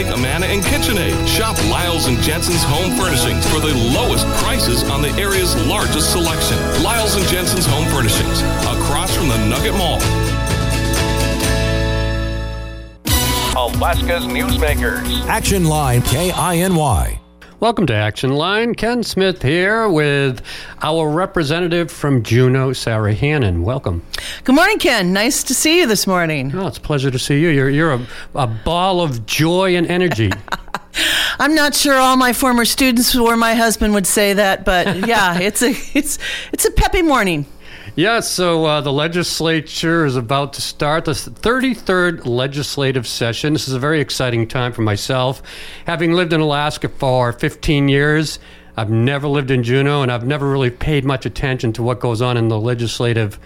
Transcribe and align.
Egg, 0.00 0.06
Amana, 0.12 0.46
and 0.46 0.62
KitchenAid. 0.62 1.28
Shop 1.28 1.56
Lyles 1.68 2.06
and 2.06 2.16
Jensen's 2.20 2.62
Home 2.64 2.96
Furnishings 2.96 3.46
for 3.50 3.60
the 3.60 3.74
lowest 3.94 4.26
prices 4.42 4.82
on 4.84 5.02
the 5.02 5.10
area's 5.10 5.54
largest 5.66 6.12
selection. 6.12 6.56
Lyles 6.82 7.16
and 7.16 7.26
Jensen's 7.26 7.66
Home 7.66 7.86
Furnishings, 7.88 8.40
across 8.64 9.14
from 9.14 9.28
the 9.28 9.36
Nugget 9.46 9.74
Mall. 9.74 9.98
Alaska's 13.54 14.24
Newsmakers. 14.24 15.26
Action 15.26 15.66
Line 15.66 16.00
KINY. 16.00 17.19
Welcome 17.60 17.84
to 17.88 17.94
Action 17.94 18.30
Line. 18.32 18.74
Ken 18.74 19.02
Smith 19.02 19.42
here 19.42 19.86
with 19.86 20.40
our 20.80 21.10
representative 21.10 21.92
from 21.92 22.22
Juneau, 22.22 22.72
Sara 22.72 23.12
Hannan. 23.12 23.64
Welcome. 23.64 24.02
Good 24.44 24.54
morning, 24.54 24.78
Ken. 24.78 25.12
Nice 25.12 25.42
to 25.42 25.52
see 25.52 25.80
you 25.80 25.86
this 25.86 26.06
morning. 26.06 26.52
Oh, 26.54 26.68
it's 26.68 26.78
a 26.78 26.80
pleasure 26.80 27.10
to 27.10 27.18
see 27.18 27.38
you. 27.38 27.50
You're, 27.50 27.68
you're 27.68 27.92
a, 27.92 28.06
a 28.34 28.46
ball 28.46 29.02
of 29.02 29.26
joy 29.26 29.76
and 29.76 29.86
energy. 29.88 30.32
I'm 31.38 31.54
not 31.54 31.74
sure 31.74 31.96
all 31.96 32.16
my 32.16 32.32
former 32.32 32.64
students 32.64 33.14
or 33.14 33.36
my 33.36 33.52
husband 33.52 33.92
would 33.92 34.06
say 34.06 34.32
that, 34.32 34.64
but 34.64 35.06
yeah, 35.06 35.38
it's 35.38 35.62
a 35.62 35.74
it's 35.92 36.18
it's 36.54 36.64
a 36.64 36.70
peppy 36.70 37.02
morning. 37.02 37.44
Yeah, 37.96 38.20
so 38.20 38.64
uh, 38.66 38.80
the 38.80 38.92
legislature 38.92 40.04
is 40.06 40.14
about 40.14 40.52
to 40.54 40.62
start 40.62 41.06
the 41.06 41.12
33rd 41.12 42.24
legislative 42.24 43.06
session. 43.06 43.52
This 43.52 43.66
is 43.66 43.74
a 43.74 43.80
very 43.80 44.00
exciting 44.00 44.46
time 44.46 44.72
for 44.72 44.82
myself. 44.82 45.42
Having 45.86 46.12
lived 46.12 46.32
in 46.32 46.40
Alaska 46.40 46.88
for 46.88 47.32
15 47.32 47.88
years, 47.88 48.38
I've 48.76 48.90
never 48.90 49.26
lived 49.26 49.50
in 49.50 49.64
Juneau, 49.64 50.02
and 50.02 50.12
I've 50.12 50.24
never 50.24 50.48
really 50.48 50.70
paid 50.70 51.04
much 51.04 51.26
attention 51.26 51.72
to 51.74 51.82
what 51.82 51.98
goes 51.98 52.22
on 52.22 52.36
in 52.36 52.48
the 52.48 52.60
legislative 52.60 53.40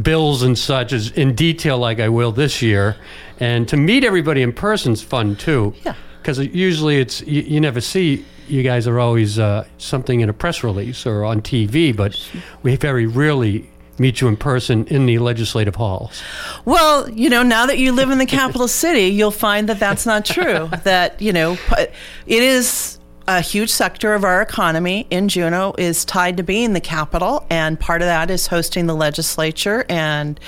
bills 0.00 0.42
and 0.42 0.56
such 0.56 0.92
as 0.92 1.10
in 1.12 1.34
detail 1.34 1.78
like 1.78 2.00
I 2.00 2.10
will 2.10 2.32
this 2.32 2.60
year. 2.60 2.96
And 3.38 3.66
to 3.68 3.78
meet 3.78 4.04
everybody 4.04 4.42
in 4.42 4.52
person 4.52 4.92
is 4.92 5.02
fun 5.02 5.36
too. 5.36 5.74
Yeah. 5.84 5.94
Because 6.20 6.38
usually 6.38 6.98
it's 6.98 7.20
you, 7.22 7.42
you 7.42 7.60
never 7.60 7.80
see 7.80 8.24
you 8.48 8.62
guys 8.62 8.86
are 8.86 8.98
always 8.98 9.38
uh, 9.38 9.64
something 9.78 10.20
in 10.20 10.28
a 10.28 10.32
press 10.32 10.62
release 10.62 11.06
or 11.06 11.24
on 11.24 11.40
TV, 11.40 11.96
but 11.96 12.18
we 12.62 12.76
very 12.76 13.06
rarely 13.06 13.70
meet 13.98 14.20
you 14.20 14.28
in 14.28 14.36
person 14.36 14.86
in 14.86 15.06
the 15.06 15.18
legislative 15.18 15.76
halls. 15.76 16.22
Well, 16.64 17.08
you 17.10 17.28
know, 17.28 17.42
now 17.42 17.66
that 17.66 17.78
you 17.78 17.92
live 17.92 18.10
in 18.10 18.18
the 18.18 18.26
capital 18.26 18.66
city, 18.66 19.08
you'll 19.08 19.30
find 19.30 19.68
that 19.68 19.78
that's 19.78 20.06
not 20.06 20.24
true. 20.24 20.68
that, 20.84 21.20
you 21.20 21.32
know, 21.32 21.58
it 21.78 22.42
is 22.42 22.98
a 23.30 23.40
huge 23.40 23.70
sector 23.70 24.12
of 24.14 24.24
our 24.24 24.42
economy 24.42 25.06
in 25.08 25.28
Juneau 25.28 25.72
is 25.78 26.04
tied 26.04 26.36
to 26.38 26.42
being 26.42 26.72
the 26.72 26.80
capital, 26.80 27.46
and 27.48 27.78
part 27.78 28.02
of 28.02 28.06
that 28.06 28.28
is 28.28 28.48
hosting 28.48 28.86
the 28.86 28.94
legislature. 28.94 29.86
And, 29.88 30.40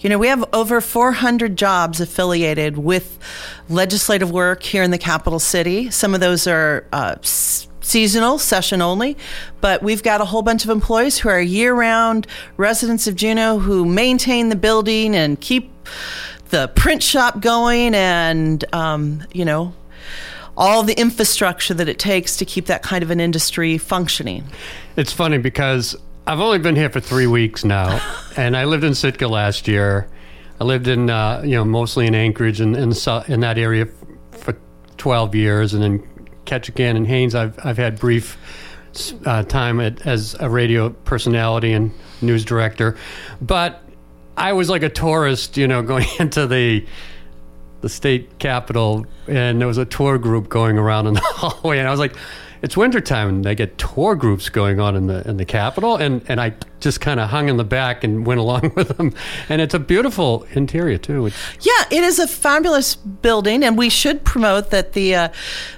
you 0.00 0.08
know, 0.08 0.16
we 0.16 0.28
have 0.28 0.42
over 0.54 0.80
400 0.80 1.54
jobs 1.54 2.00
affiliated 2.00 2.78
with 2.78 3.18
legislative 3.68 4.30
work 4.30 4.62
here 4.62 4.82
in 4.82 4.90
the 4.90 4.96
capital 4.96 5.38
city. 5.38 5.90
Some 5.90 6.14
of 6.14 6.20
those 6.20 6.46
are 6.46 6.86
uh, 6.94 7.16
seasonal, 7.20 8.38
session 8.38 8.80
only, 8.80 9.18
but 9.60 9.82
we've 9.82 10.02
got 10.02 10.22
a 10.22 10.24
whole 10.24 10.40
bunch 10.40 10.64
of 10.64 10.70
employees 10.70 11.18
who 11.18 11.28
are 11.28 11.42
year 11.42 11.74
round 11.74 12.26
residents 12.56 13.06
of 13.06 13.16
Juneau 13.16 13.58
who 13.58 13.84
maintain 13.84 14.48
the 14.48 14.56
building 14.56 15.14
and 15.14 15.38
keep 15.38 15.70
the 16.48 16.68
print 16.68 17.02
shop 17.02 17.42
going 17.42 17.94
and, 17.94 18.64
um, 18.74 19.26
you 19.30 19.44
know, 19.44 19.74
all 20.60 20.82
the 20.82 20.92
infrastructure 21.00 21.72
that 21.72 21.88
it 21.88 21.98
takes 21.98 22.36
to 22.36 22.44
keep 22.44 22.66
that 22.66 22.82
kind 22.82 23.02
of 23.02 23.10
an 23.10 23.18
industry 23.18 23.78
functioning. 23.78 24.44
It's 24.94 25.12
funny 25.12 25.38
because 25.38 25.96
I've 26.26 26.38
only 26.38 26.58
been 26.58 26.76
here 26.76 26.90
for 26.90 27.00
three 27.00 27.26
weeks 27.26 27.64
now, 27.64 27.98
and 28.36 28.54
I 28.54 28.66
lived 28.66 28.84
in 28.84 28.94
Sitka 28.94 29.26
last 29.26 29.66
year. 29.66 30.06
I 30.60 30.64
lived 30.64 30.86
in, 30.86 31.08
uh, 31.08 31.40
you 31.42 31.56
know, 31.56 31.64
mostly 31.64 32.06
in 32.06 32.14
Anchorage 32.14 32.60
and 32.60 32.76
in, 32.76 32.92
in 33.28 33.40
that 33.40 33.56
area 33.56 33.88
for 34.32 34.54
12 34.98 35.34
years, 35.34 35.72
and 35.72 35.82
then 35.82 36.06
Ketchikan 36.44 36.94
and 36.94 37.06
Haines, 37.06 37.34
I've 37.34 37.58
I've 37.64 37.78
had 37.78 37.98
brief 37.98 38.36
uh, 39.24 39.42
time 39.44 39.80
at, 39.80 40.06
as 40.06 40.36
a 40.40 40.50
radio 40.50 40.90
personality 40.90 41.72
and 41.72 41.90
news 42.20 42.44
director, 42.44 42.98
but 43.40 43.82
I 44.36 44.52
was 44.52 44.68
like 44.68 44.82
a 44.82 44.90
tourist, 44.90 45.56
you 45.56 45.66
know, 45.66 45.80
going 45.94 46.06
into 46.18 46.46
the 46.46 46.84
the 47.80 47.88
state 47.88 48.38
capitol, 48.38 49.06
and 49.26 49.60
there 49.60 49.68
was 49.68 49.78
a 49.78 49.84
tour 49.84 50.18
group 50.18 50.48
going 50.48 50.78
around 50.78 51.06
in 51.06 51.14
the 51.14 51.20
hallway, 51.24 51.78
and 51.78 51.88
I 51.88 51.90
was 51.90 52.00
like, 52.00 52.14
it's 52.62 52.76
wintertime 52.76 53.28
and 53.28 53.44
they 53.44 53.54
get 53.54 53.78
tour 53.78 54.14
groups 54.14 54.48
going 54.48 54.80
on 54.80 54.94
in 54.96 55.06
the 55.06 55.26
in 55.28 55.36
the 55.36 55.44
Capitol 55.44 55.96
and, 55.96 56.22
and 56.28 56.40
I 56.40 56.54
just 56.80 57.00
kind 57.00 57.20
of 57.20 57.28
hung 57.30 57.48
in 57.48 57.56
the 57.56 57.64
back 57.64 58.04
and 58.04 58.26
went 58.26 58.40
along 58.40 58.72
with 58.74 58.96
them 58.96 59.14
and 59.48 59.60
it's 59.60 59.74
a 59.74 59.78
beautiful 59.78 60.46
interior 60.52 60.98
too. 60.98 61.26
It's- 61.26 61.58
yeah 61.66 61.96
it 61.96 62.04
is 62.04 62.18
a 62.18 62.26
fabulous 62.26 62.94
building 62.94 63.64
and 63.64 63.78
we 63.78 63.88
should 63.88 64.24
promote 64.24 64.70
that 64.70 64.92
the 64.92 65.14
uh, 65.14 65.28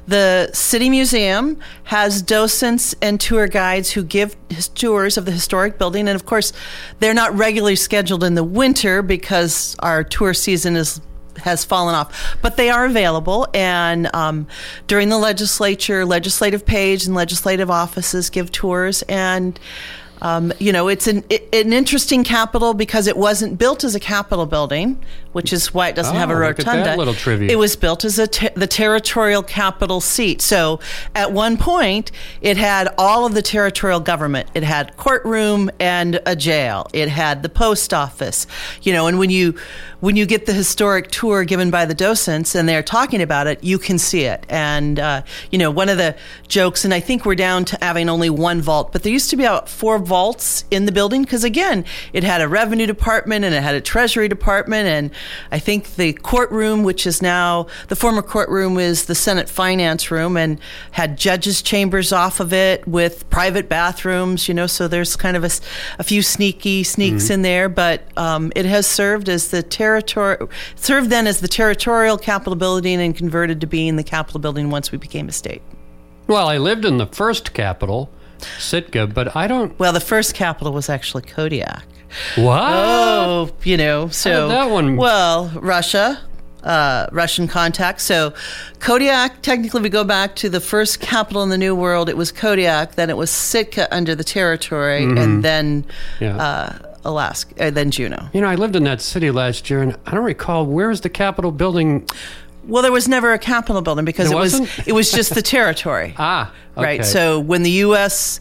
the 0.06 0.50
city 0.52 0.90
museum 0.90 1.58
has 1.84 2.20
docents 2.20 2.94
and 3.00 3.20
tour 3.20 3.46
guides 3.46 3.92
who 3.92 4.02
give 4.02 4.36
tours 4.74 5.16
of 5.16 5.24
the 5.24 5.32
historic 5.32 5.78
building 5.78 6.08
and 6.08 6.16
of 6.16 6.26
course 6.26 6.52
they're 6.98 7.14
not 7.14 7.32
regularly 7.36 7.76
scheduled 7.76 8.24
in 8.24 8.34
the 8.34 8.44
winter 8.44 9.02
because 9.02 9.76
our 9.80 10.02
tour 10.02 10.34
season 10.34 10.76
is 10.76 11.00
has 11.38 11.64
fallen 11.64 11.94
off, 11.94 12.36
but 12.42 12.56
they 12.56 12.70
are 12.70 12.84
available. 12.84 13.48
And 13.54 14.14
um, 14.14 14.46
during 14.86 15.08
the 15.08 15.18
legislature, 15.18 16.04
legislative 16.04 16.64
page 16.64 17.06
and 17.06 17.14
legislative 17.14 17.70
offices 17.70 18.30
give 18.30 18.52
tours. 18.52 19.02
And 19.02 19.58
um, 20.22 20.52
you 20.60 20.72
know, 20.72 20.86
it's 20.86 21.08
an 21.08 21.24
it, 21.28 21.48
an 21.52 21.72
interesting 21.72 22.22
capital 22.22 22.74
because 22.74 23.08
it 23.08 23.16
wasn't 23.16 23.58
built 23.58 23.82
as 23.82 23.96
a 23.96 24.00
capital 24.00 24.46
building, 24.46 25.04
which 25.32 25.52
is 25.52 25.72
why 25.72 25.88
it 25.88 25.96
doesn't 25.96 26.16
oh, 26.16 26.18
have 26.18 26.30
a 26.30 26.36
rotunda. 26.36 26.96
little 26.96 27.14
trivia. 27.14 27.50
It 27.50 27.56
was 27.56 27.76
built 27.76 28.04
as 28.04 28.18
a 28.18 28.26
te- 28.26 28.50
the 28.54 28.66
territorial 28.66 29.42
capital 29.42 30.00
seat. 30.00 30.40
So 30.42 30.80
at 31.14 31.32
one 31.32 31.56
point, 31.56 32.12
it 32.40 32.56
had 32.56 32.88
all 32.98 33.26
of 33.26 33.34
the 33.34 33.42
territorial 33.42 34.00
government. 34.00 34.48
It 34.54 34.62
had 34.62 34.96
courtroom 34.96 35.70
and 35.80 36.20
a 36.26 36.36
jail. 36.36 36.86
It 36.92 37.08
had 37.08 37.42
the 37.42 37.48
post 37.48 37.92
office. 37.94 38.46
You 38.82 38.92
know, 38.92 39.06
and 39.06 39.18
when 39.18 39.30
you 39.30 39.56
when 40.00 40.16
you 40.16 40.26
get 40.26 40.46
the 40.46 40.52
historic 40.52 41.12
tour 41.12 41.44
given 41.44 41.70
by 41.70 41.86
the 41.86 41.94
docents 41.94 42.56
and 42.56 42.68
they're 42.68 42.82
talking 42.82 43.22
about 43.22 43.46
it, 43.46 43.62
you 43.62 43.78
can 43.78 44.00
see 44.00 44.22
it. 44.24 44.44
And 44.48 44.98
uh, 44.98 45.22
you 45.50 45.58
know, 45.58 45.70
one 45.70 45.88
of 45.88 45.96
the 45.96 46.16
jokes, 46.48 46.84
and 46.84 46.92
I 46.92 46.98
think 46.98 47.24
we're 47.24 47.36
down 47.36 47.64
to 47.66 47.78
having 47.80 48.08
only 48.08 48.28
one 48.28 48.60
vault, 48.60 48.92
but 48.92 49.04
there 49.04 49.12
used 49.12 49.30
to 49.30 49.36
be 49.36 49.44
about 49.44 49.68
four 49.68 49.98
vaults 49.98 50.64
in 50.72 50.86
the 50.86 50.92
building 50.92 51.22
because 51.22 51.44
again, 51.44 51.84
it 52.12 52.24
had 52.24 52.42
a 52.42 52.48
revenue 52.48 52.86
department 52.86 53.44
and 53.44 53.54
it 53.54 53.62
had 53.62 53.76
a 53.76 53.80
treasury 53.80 54.28
department, 54.28 54.88
and 54.88 55.10
I 55.50 55.58
think 55.58 55.96
the 55.96 56.12
courtroom, 56.12 56.82
which 56.84 57.06
is 57.06 57.22
now 57.22 57.66
the 57.88 57.96
former 57.96 58.22
courtroom, 58.22 58.78
is 58.78 59.06
the 59.06 59.14
Senate 59.14 59.48
Finance 59.48 60.10
Room, 60.10 60.36
and 60.36 60.58
had 60.92 61.16
judges' 61.18 61.62
chambers 61.62 62.12
off 62.12 62.40
of 62.40 62.52
it 62.52 62.86
with 62.86 63.28
private 63.30 63.68
bathrooms. 63.68 64.48
You 64.48 64.54
know, 64.54 64.66
so 64.66 64.88
there's 64.88 65.16
kind 65.16 65.36
of 65.36 65.44
a, 65.44 65.50
a 65.98 66.04
few 66.04 66.22
sneaky 66.22 66.82
sneaks 66.82 67.24
Mm-hmm. 67.24 67.32
in 67.32 67.42
there, 67.42 67.68
but 67.68 68.02
um, 68.16 68.52
it 68.56 68.64
has 68.64 68.86
served 68.86 69.28
as 69.28 69.48
the 69.48 69.62
territory 69.62 70.36
served 70.76 71.10
then 71.10 71.26
as 71.26 71.40
the 71.40 71.48
territorial 71.48 72.16
Capitol 72.18 72.54
building 72.56 73.00
and 73.00 73.16
converted 73.16 73.60
to 73.60 73.66
being 73.66 73.96
the 73.96 74.02
Capitol 74.04 74.40
building 74.40 74.70
once 74.70 74.90
we 74.92 74.98
became 74.98 75.28
a 75.28 75.32
state. 75.32 75.62
well 76.26 76.48
I 76.48 76.56
lived 76.58 76.84
in 76.84 76.98
the 76.98 77.06
first 77.06 77.52
capital 77.54 78.10
Sitka 78.58 79.06
but 79.06 79.34
I 79.36 79.46
don't 79.46 79.78
Well, 79.78 79.92
the 79.92 80.00
first 80.00 80.34
capital 80.34 80.72
was 80.72 80.88
actually 80.88 81.22
Kodiak. 81.22 81.84
What 82.36 82.60
Oh, 82.62 83.50
you 83.64 83.76
know, 83.76 84.08
so 84.08 84.48
did 84.48 84.56
that 84.56 84.70
one- 84.70 84.96
Well, 84.96 85.50
Russia, 85.54 86.20
uh, 86.62 87.06
Russian 87.12 87.48
contact. 87.48 88.00
So 88.00 88.32
Kodiak. 88.80 89.42
Technically, 89.42 89.80
we 89.82 89.88
go 89.88 90.04
back 90.04 90.36
to 90.36 90.48
the 90.48 90.60
first 90.60 91.00
capital 91.00 91.42
in 91.42 91.48
the 91.48 91.58
New 91.58 91.74
World. 91.74 92.08
It 92.08 92.16
was 92.16 92.30
Kodiak. 92.32 92.94
Then 92.94 93.10
it 93.10 93.16
was 93.16 93.30
Sitka 93.30 93.92
under 93.94 94.14
the 94.14 94.24
territory, 94.24 95.02
and 95.04 95.42
then 95.44 95.82
Mm-hmm. 95.82 96.24
Yeah. 96.24 96.36
uh, 96.36 96.72
Alaska, 97.04 97.66
uh, 97.66 97.70
then 97.70 97.90
Juneau. 97.90 98.28
You 98.32 98.40
know, 98.40 98.46
I 98.46 98.54
lived 98.54 98.76
in 98.76 98.84
that 98.84 99.00
city 99.00 99.32
last 99.32 99.68
year, 99.70 99.82
and 99.82 99.96
I 100.06 100.12
don't 100.12 100.22
recall 100.24 100.64
where 100.66 100.90
is 100.92 101.00
the 101.00 101.08
Capitol 101.10 101.50
building. 101.50 102.06
Well, 102.68 102.82
there 102.82 102.92
was 102.92 103.08
never 103.08 103.32
a 103.32 103.38
capital 103.40 103.82
building 103.82 104.04
because 104.04 104.28
There 104.28 104.38
it 104.38 104.40
was 104.40 104.60
wasn't? 104.60 104.86
it 104.88 104.92
was 104.92 105.10
just 105.10 105.34
the 105.34 105.42
territory. 105.42 106.14
Ah, 106.18 106.52
Right. 106.76 107.04
So 107.04 107.40
when 107.40 107.64
the 107.64 107.72
U.S. 107.86 108.38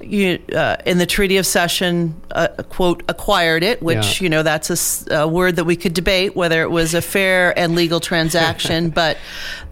You, 0.00 0.38
uh, 0.54 0.76
in 0.86 0.98
the 0.98 1.06
Treaty 1.06 1.38
of 1.38 1.46
Cession, 1.46 2.14
uh, 2.30 2.48
quote, 2.68 3.02
acquired 3.08 3.62
it, 3.62 3.82
which, 3.82 4.20
Yeah. 4.20 4.24
you 4.24 4.30
know, 4.30 4.42
that's 4.42 5.06
a 5.10 5.26
word 5.26 5.56
that 5.56 5.64
we 5.64 5.74
could 5.76 5.92
debate 5.94 6.36
whether 6.36 6.62
it 6.62 6.70
was 6.70 6.94
a 6.94 7.02
fair 7.02 7.58
and 7.58 7.74
legal 7.74 7.98
transaction, 8.00 8.90
but 9.02 9.16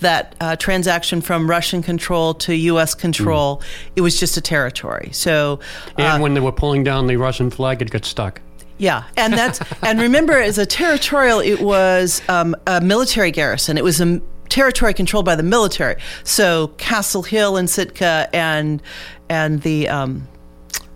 that 0.01 0.35
uh, 0.41 0.57
transaction 0.57 1.21
from 1.21 1.49
Russian 1.49 1.83
control 1.83 2.35
to 2.35 2.55
U.S. 2.55 2.95
control, 2.95 3.63
it 3.95 4.01
was 4.01 4.19
just 4.19 4.37
a 4.37 4.41
territory. 4.41 5.11
So, 5.13 5.61
uh, 5.99 6.03
and 6.03 6.23
when 6.23 6.35
they 6.35 6.41
were 6.41 6.53
pulling 6.53 6.83
down 6.83 7.07
the 7.07 7.17
Russian 7.17 7.51
flag, 7.51 7.81
it 7.81 7.91
got 7.91 8.05
stuck. 8.05 8.41
yeah, 8.79 9.05
and 9.17 9.33
that's 9.33 9.61
and 9.83 10.01
remember, 10.01 10.35
as 10.39 10.59
a 10.59 10.67
territorial, 10.67 11.41
it 11.41 11.61
was 11.61 12.21
um, 12.29 12.57
a 12.67 12.81
military 12.81 13.31
garrison. 13.31 13.79
It 13.79 13.85
was 13.85 14.01
a 14.01 14.21
territory 14.49 14.95
controlled 14.95 15.25
by 15.25 15.35
the 15.35 15.43
military. 15.43 15.97
So 16.23 16.69
Castle 16.79 17.23
Hill 17.25 17.57
and 17.57 17.69
Sitka 17.69 18.29
and 18.33 18.81
and 19.29 19.63
the 19.63 19.89
um, 19.89 20.29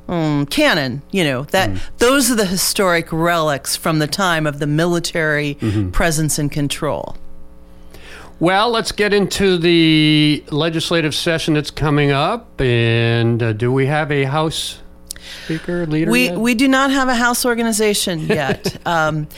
um, 0.09 0.47
cannon. 0.47 1.03
You 1.11 1.25
know 1.25 1.43
that 1.45 1.71
those 1.99 2.31
are 2.31 2.37
the 2.37 2.47
historic 2.47 3.13
relics 3.13 3.77
from 3.77 3.99
the 3.99 4.07
time 4.07 4.47
of 4.47 4.59
the 4.59 4.67
military 4.67 5.55
presence 5.93 6.39
and 6.39 6.51
control. 6.51 7.17
Well, 8.41 8.71
let's 8.71 8.91
get 8.91 9.13
into 9.13 9.59
the 9.59 10.43
legislative 10.51 11.15
session 11.15 11.53
that's 11.55 11.71
coming 11.71 12.11
up. 12.11 12.59
And 12.59 13.43
uh, 13.43 13.53
do 13.53 13.71
we 13.71 13.85
have 13.85 14.11
a 14.11 14.25
House 14.25 14.81
Speaker 15.45 15.87
leader? 15.87 16.11
We 16.11 16.25
yet? 16.29 16.39
we 16.39 16.55
do 16.55 16.67
not 16.67 16.91
have 16.91 17.09
a 17.09 17.15
house 17.15 17.45
organization 17.45 18.21
yet. 18.27 18.75
um, 18.87 19.29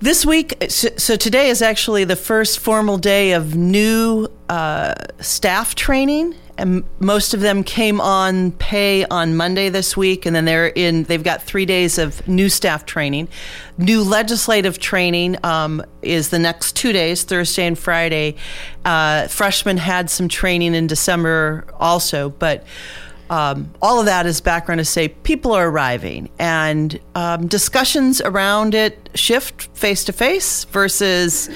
this 0.00 0.24
week, 0.24 0.56
so, 0.68 0.90
so 0.96 1.16
today 1.16 1.48
is 1.48 1.60
actually 1.60 2.04
the 2.04 2.16
first 2.16 2.60
formal 2.60 2.98
day 2.98 3.32
of 3.32 3.56
new 3.56 4.28
uh, 4.48 4.94
staff 5.20 5.74
training, 5.74 6.36
and 6.62 6.84
most 7.00 7.34
of 7.34 7.40
them 7.40 7.64
came 7.64 8.00
on 8.00 8.52
pay 8.52 9.04
on 9.06 9.36
Monday 9.36 9.68
this 9.68 9.96
week, 9.96 10.24
and 10.24 10.34
then 10.34 10.44
they're 10.44 10.68
in. 10.68 11.02
They've 11.02 11.22
got 11.22 11.42
three 11.42 11.66
days 11.66 11.98
of 11.98 12.26
new 12.28 12.48
staff 12.48 12.86
training. 12.86 13.26
New 13.78 14.04
legislative 14.04 14.78
training 14.78 15.44
um, 15.44 15.82
is 16.02 16.28
the 16.28 16.38
next 16.38 16.76
two 16.76 16.92
days, 16.92 17.24
Thursday 17.24 17.66
and 17.66 17.76
Friday. 17.76 18.36
Uh, 18.84 19.26
freshmen 19.26 19.76
had 19.76 20.08
some 20.08 20.28
training 20.28 20.76
in 20.76 20.86
December 20.86 21.64
also, 21.80 22.30
but 22.30 22.64
um, 23.28 23.72
all 23.82 23.98
of 23.98 24.06
that 24.06 24.26
is 24.26 24.40
background 24.40 24.78
to 24.78 24.84
say 24.84 25.08
people 25.08 25.52
are 25.52 25.68
arriving 25.68 26.30
and 26.38 27.00
um, 27.16 27.48
discussions 27.48 28.20
around 28.20 28.74
it 28.74 29.10
shift 29.14 29.62
face 29.76 30.04
to 30.04 30.12
face 30.12 30.62
versus 30.66 31.48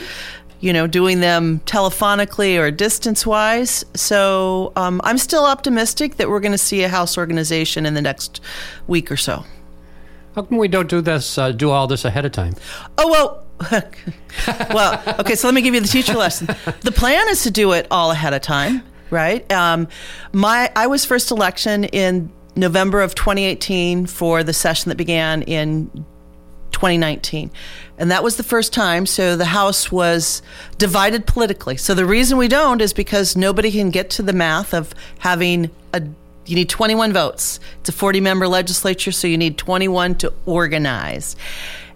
you 0.67 0.73
know 0.73 0.87
doing 0.87 1.21
them 1.21 1.61
telephonically 1.61 2.59
or 2.59 2.71
distance 2.71 3.25
wise 3.25 3.85
so 3.95 4.73
um, 4.77 5.01
i'm 5.05 5.19
still 5.19 5.45
optimistic 5.45 6.17
that 6.17 6.29
we're 6.29 6.41
going 6.41 6.53
to 6.53 6.59
see 6.59 6.83
a 6.83 6.89
house 6.89 7.17
organization 7.17 7.87
in 7.87 7.95
the 7.95 8.03
next 8.03 8.41
week 8.87 9.11
or 9.11 9.17
so 9.17 9.45
How 10.37 10.43
come 10.43 10.59
we 10.59 10.69
don't 10.69 10.91
do 10.91 11.01
this? 11.01 11.39
Uh, 11.39 11.51
do 11.51 11.71
all 11.71 11.87
this 11.87 12.05
ahead 12.05 12.27
of 12.27 12.33
time? 12.33 12.55
Oh 12.99 13.11
well. 13.11 13.43
well, 14.75 15.03
okay. 15.21 15.35
So 15.35 15.49
let 15.49 15.55
me 15.55 15.63
give 15.63 15.75
you 15.75 15.81
the 15.81 15.89
teacher 15.89 16.13
lesson. 16.13 16.47
The 16.83 16.93
plan 16.93 17.27
is 17.31 17.43
to 17.45 17.51
do 17.51 17.73
it 17.73 17.87
all 17.91 18.11
ahead 18.11 18.35
of 18.35 18.43
time, 18.43 18.83
right? 19.09 19.51
Um, 19.51 19.89
my 20.35 20.71
I 20.77 20.89
was 20.89 21.07
first 21.07 21.31
election 21.31 21.85
in 21.85 22.31
November 22.55 23.01
of 23.01 23.15
2018 23.15 24.05
for 24.05 24.45
the 24.45 24.53
session 24.53 24.91
that 24.91 24.97
began 24.97 25.41
in 25.41 26.05
2019. 26.73 27.51
And 27.99 28.11
that 28.11 28.23
was 28.23 28.37
the 28.37 28.43
first 28.43 28.73
time. 28.73 29.07
So 29.07 29.37
the 29.37 29.47
House 29.47 29.91
was 29.91 30.43
divided 30.79 31.27
politically. 31.27 31.77
So 31.77 31.95
the 31.95 32.07
reason 32.07 32.37
we 32.39 32.49
don't 32.49 32.81
is 32.81 32.93
because 32.93 33.37
nobody 33.37 33.71
can 33.71 33.91
get 33.91 34.11
to 34.11 34.23
the 34.23 34.33
math 34.33 34.75
of 34.75 34.95
having 35.19 35.71
a 35.93 36.03
you 36.47 36.55
need 36.55 36.69
21 36.69 37.13
votes. 37.13 37.59
It's 37.81 37.89
a 37.89 37.93
40 37.93 38.21
member 38.21 38.47
legislature, 38.47 39.11
so 39.11 39.27
you 39.27 39.37
need 39.37 39.59
21 39.59 40.15
to 40.17 40.33
organize. 40.47 41.35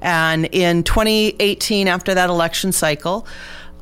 And 0.01 0.47
in 0.47 0.83
2018, 0.83 1.87
after 1.87 2.15
that 2.15 2.31
election 2.31 2.73
cycle, 2.73 3.27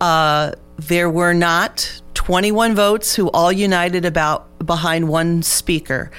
uh, 0.00 0.52
there 0.76 1.08
were 1.08 1.32
not 1.32 2.02
21 2.14 2.74
votes 2.74 3.14
who 3.14 3.30
all 3.30 3.50
united 3.50 4.04
about 4.04 4.46
behind 4.64 5.08
one 5.08 5.42
speaker. 5.42 6.10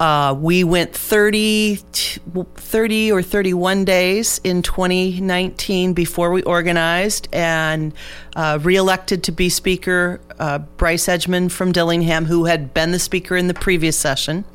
Uh, 0.00 0.32
we 0.32 0.64
went 0.64 0.94
30, 0.94 1.76
30 1.76 3.12
or 3.12 3.20
31 3.20 3.84
days 3.84 4.40
in 4.42 4.62
2019 4.62 5.92
before 5.92 6.30
we 6.30 6.42
organized 6.44 7.28
and 7.34 7.92
uh, 8.34 8.58
reelected 8.62 9.22
to 9.24 9.30
be 9.30 9.50
Speaker 9.50 10.18
uh, 10.38 10.58
Bryce 10.78 11.06
Edgmon 11.06 11.50
from 11.50 11.70
Dillingham, 11.70 12.24
who 12.24 12.46
had 12.46 12.72
been 12.72 12.92
the 12.92 12.98
Speaker 12.98 13.36
in 13.36 13.46
the 13.46 13.54
previous 13.54 13.98
session. 13.98 14.46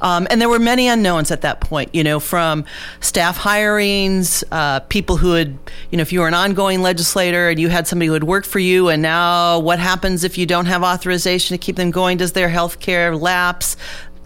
Um, 0.00 0.26
and 0.30 0.40
there 0.40 0.48
were 0.48 0.58
many 0.58 0.88
unknowns 0.88 1.30
at 1.30 1.40
that 1.40 1.60
point, 1.60 1.94
you 1.94 2.04
know, 2.04 2.20
from 2.20 2.64
staff 3.00 3.38
hirings, 3.38 4.44
uh, 4.52 4.80
people 4.80 5.16
who 5.16 5.32
had, 5.32 5.58
you 5.90 5.96
know, 5.96 6.02
if 6.02 6.12
you 6.12 6.20
were 6.20 6.28
an 6.28 6.34
ongoing 6.34 6.82
legislator 6.82 7.48
and 7.48 7.58
you 7.58 7.68
had 7.68 7.88
somebody 7.88 8.06
who 8.06 8.12
had 8.12 8.24
worked 8.24 8.46
for 8.46 8.60
you, 8.60 8.88
and 8.88 9.02
now 9.02 9.58
what 9.58 9.78
happens 9.78 10.24
if 10.24 10.38
you 10.38 10.46
don't 10.46 10.66
have 10.66 10.82
authorization 10.82 11.54
to 11.54 11.58
keep 11.58 11.76
them 11.76 11.90
going? 11.90 12.16
Does 12.16 12.32
their 12.32 12.48
health 12.48 12.80
care 12.80 13.16
lapse? 13.16 13.76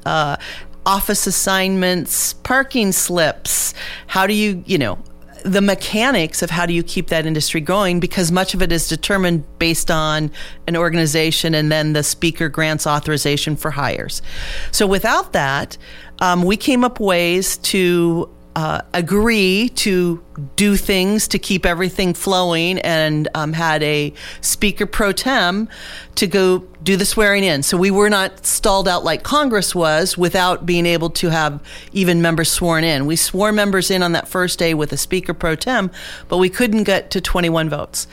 Uh, 0.04 0.36
office 0.84 1.26
assignments, 1.26 2.32
parking 2.32 2.92
slips. 2.92 3.72
How 4.08 4.26
do 4.26 4.34
you, 4.34 4.64
you 4.66 4.78
know, 4.78 4.98
the 5.44 5.60
mechanics 5.60 6.42
of 6.42 6.50
how 6.50 6.66
do 6.66 6.72
you 6.72 6.82
keep 6.82 7.08
that 7.08 7.26
industry 7.26 7.60
going 7.60 8.00
because 8.00 8.30
much 8.30 8.54
of 8.54 8.62
it 8.62 8.70
is 8.70 8.88
determined 8.88 9.44
based 9.58 9.90
on 9.90 10.30
an 10.66 10.76
organization 10.76 11.54
and 11.54 11.70
then 11.70 11.92
the 11.92 12.02
speaker 12.02 12.48
grants 12.48 12.86
authorization 12.86 13.56
for 13.56 13.72
hires. 13.72 14.22
So 14.70 14.86
without 14.86 15.32
that, 15.32 15.76
um, 16.20 16.42
we 16.42 16.56
came 16.56 16.84
up 16.84 17.00
ways 17.00 17.56
to 17.58 18.28
uh, 18.54 18.82
agree 18.92 19.70
to 19.70 20.22
do 20.56 20.76
things 20.76 21.26
to 21.28 21.38
keep 21.38 21.64
everything 21.64 22.12
flowing 22.12 22.78
and 22.80 23.28
um, 23.34 23.52
had 23.52 23.82
a 23.82 24.12
speaker 24.40 24.84
pro 24.84 25.12
tem 25.12 25.68
to 26.16 26.26
go 26.26 26.58
do 26.82 26.96
the 26.96 27.06
swearing 27.06 27.44
in. 27.44 27.62
So 27.62 27.76
we 27.76 27.90
were 27.90 28.10
not 28.10 28.44
stalled 28.44 28.88
out 28.88 29.04
like 29.04 29.22
Congress 29.22 29.74
was 29.74 30.18
without 30.18 30.66
being 30.66 30.84
able 30.84 31.10
to 31.10 31.30
have 31.30 31.62
even 31.92 32.20
members 32.20 32.50
sworn 32.50 32.84
in. 32.84 33.06
We 33.06 33.16
swore 33.16 33.52
members 33.52 33.90
in 33.90 34.02
on 34.02 34.12
that 34.12 34.28
first 34.28 34.58
day 34.58 34.74
with 34.74 34.92
a 34.92 34.98
speaker 34.98 35.32
pro 35.32 35.56
tem, 35.56 35.90
but 36.28 36.36
we 36.36 36.50
couldn't 36.50 36.84
get 36.84 37.10
to 37.12 37.20
21 37.20 37.70
votes. 37.70 38.06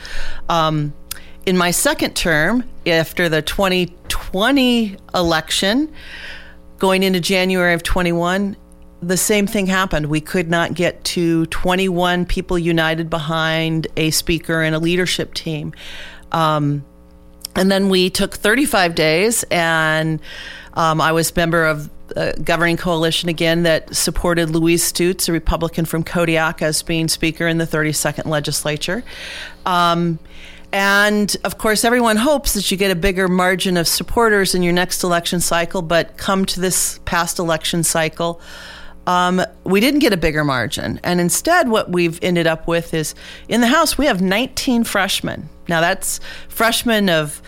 Um, 0.48 0.94
in 1.46 1.58
my 1.58 1.72
second 1.72 2.16
term, 2.16 2.64
after 2.86 3.28
the 3.28 3.42
2020 3.42 4.98
election, 5.14 5.92
going 6.78 7.04
into 7.04 7.20
January 7.20 7.74
of 7.74 7.84
21, 7.84 8.56
the 9.02 9.18
same 9.18 9.48
thing 9.48 9.68
happened. 9.68 10.08
We 10.08 10.22
could 10.22 10.50
not 10.50 10.74
get 10.74 11.04
to 11.06 11.46
21 11.48 12.26
people 12.26 12.58
united 12.60 13.10
behind 13.10 13.88
a 13.96 14.12
speaker 14.12 14.62
and 14.62 14.76
a 14.76 14.80
leadership 14.80 15.34
team. 15.34 15.74
Um, 16.32 16.84
and 17.56 17.72
then 17.72 17.90
we 17.90 18.10
took 18.10 18.36
35 18.36 18.96
days, 18.96 19.44
and 19.50 20.22
um, 20.74 21.02
I 21.02 21.12
was 21.12 21.36
member 21.36 21.66
of 21.66 21.90
a 22.16 22.34
governing 22.40 22.78
coalition 22.78 23.30
again 23.30 23.64
that 23.64 23.96
supported 23.96 24.50
Louise 24.50 24.92
Stutes, 24.92 25.30
a 25.30 25.32
Republican 25.32 25.86
from 25.86 26.04
Kodiak, 26.04 26.62
as 26.62 26.82
being 26.82 27.08
speaker 27.08 27.48
in 27.48 27.58
the 27.58 27.66
32nd 27.66 28.26
legislature. 28.26 29.04
Um, 29.66 30.20
and 30.72 31.36
of 31.44 31.58
course, 31.58 31.84
everyone 31.84 32.18
hopes 32.18 32.54
that 32.54 32.70
you 32.70 32.78
get 32.78 32.92
a 32.92 32.96
bigger 32.96 33.28
margin 33.28 33.76
of 33.78 33.88
supporters 33.88 34.54
in 34.54 34.62
your 34.62 34.74
next 34.74 35.04
election 35.04 35.40
cycle, 35.40 35.82
but 35.82 36.18
come 36.18 36.46
to 36.46 36.60
this 36.60 37.00
past 37.06 37.40
election 37.40 37.84
cycle, 37.84 38.40
um, 39.08 39.42
we 39.64 39.80
didn't 39.80 40.00
get 40.00 40.14
a 40.14 40.18
bigger 40.18 40.44
margin. 40.44 41.00
And 41.04 41.20
instead, 41.20 41.70
what 41.70 41.92
we've 41.92 42.20
ended 42.22 42.48
up 42.48 42.68
with 42.68 42.94
is 42.94 43.16
in 43.48 43.62
the 43.62 43.68
House, 43.68 43.98
we 43.98 44.06
have 44.06 44.22
19 44.22 44.84
freshmen. 44.84 45.50
Now, 45.68 45.82
that's 45.82 46.20
freshmen 46.48 47.10
of 47.10 47.42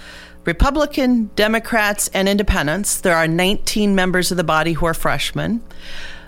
Republican, 0.45 1.29
Democrats, 1.35 2.09
and 2.13 2.27
independents. 2.27 3.01
There 3.01 3.15
are 3.15 3.27
19 3.27 3.93
members 3.93 4.31
of 4.31 4.37
the 4.37 4.43
body 4.43 4.73
who 4.73 4.85
are 4.85 4.93
freshmen. 4.93 5.61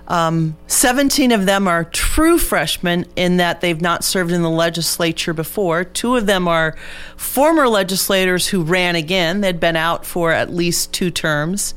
Um, 0.07 0.57
17 0.67 1.31
of 1.31 1.45
them 1.45 1.67
are 1.67 1.85
true 1.85 2.37
freshmen 2.37 3.05
in 3.15 3.37
that 3.37 3.61
they've 3.61 3.81
not 3.81 4.03
served 4.03 4.31
in 4.31 4.41
the 4.41 4.49
legislature 4.49 5.33
before. 5.33 5.83
Two 5.83 6.15
of 6.15 6.25
them 6.25 6.47
are 6.47 6.75
former 7.15 7.67
legislators 7.67 8.47
who 8.47 8.63
ran 8.63 8.95
again. 8.95 9.41
They'd 9.41 9.59
been 9.59 9.77
out 9.77 10.05
for 10.05 10.31
at 10.31 10.53
least 10.53 10.93
two 10.93 11.09
terms. 11.09 11.73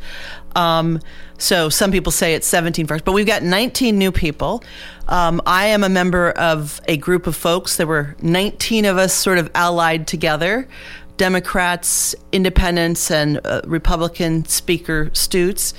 Um, 0.56 1.00
so 1.38 1.68
some 1.68 1.92
people 1.92 2.10
say 2.10 2.34
it's 2.34 2.46
17 2.46 2.86
first, 2.86 3.04
but 3.04 3.12
we've 3.12 3.26
got 3.26 3.42
19 3.42 3.98
new 3.98 4.10
people. 4.10 4.64
Um, 5.06 5.40
I 5.46 5.66
am 5.66 5.84
a 5.84 5.88
member 5.88 6.30
of 6.30 6.80
a 6.88 6.96
group 6.96 7.26
of 7.26 7.36
folks. 7.36 7.76
There 7.76 7.86
were 7.86 8.16
19 8.22 8.86
of 8.86 8.96
us 8.96 9.12
sort 9.12 9.38
of 9.38 9.50
allied 9.54 10.06
together. 10.06 10.66
Democrats, 11.16 12.14
independents, 12.32 13.10
and 13.10 13.40
uh, 13.44 13.62
Republican 13.64 14.44
Speaker 14.44 15.06
Stutes, 15.14 15.72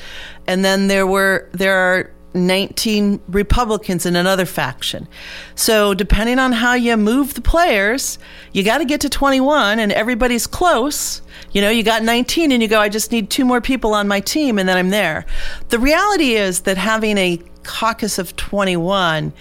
and 0.48 0.66
then 0.66 0.88
there 0.88 1.06
were 1.06 1.48
there 1.51 1.77
are 1.77 2.12
19 2.46 3.20
Republicans 3.27 4.06
in 4.06 4.15
another 4.15 4.46
faction. 4.46 5.08
So, 5.56 5.94
depending 5.94 6.39
on 6.39 6.51
how 6.51 6.74
you 6.74 6.96
move 6.98 7.34
the 7.34 7.41
players, 7.41 8.20
you 8.53 8.63
got 8.63 8.77
to 8.77 8.86
get 8.86 9.01
to 9.01 9.10
21 9.10 9.79
and 9.79 9.91
everybody's 9.91 10.46
close. 10.46 11.22
You 11.51 11.62
know, 11.62 11.70
you 11.70 11.84
got 11.84 12.03
19 12.03 12.51
and 12.51 12.62
you 12.62 12.67
go, 12.67 12.79
I 12.79 12.89
just 12.89 13.12
need 13.12 13.29
two 13.29 13.46
more 13.46 13.62
people 13.62 13.94
on 13.94 14.08
my 14.08 14.20
team 14.20 14.60
and 14.60 14.70
then 14.70 14.77
I'm 14.77 14.89
there. 14.89 15.25
The 15.70 15.79
reality 15.79 16.36
is 16.36 16.62
that 16.62 16.77
having 16.77 17.17
a 17.17 17.41
caucus 17.63 18.20
of 18.20 18.36
21 18.36 19.34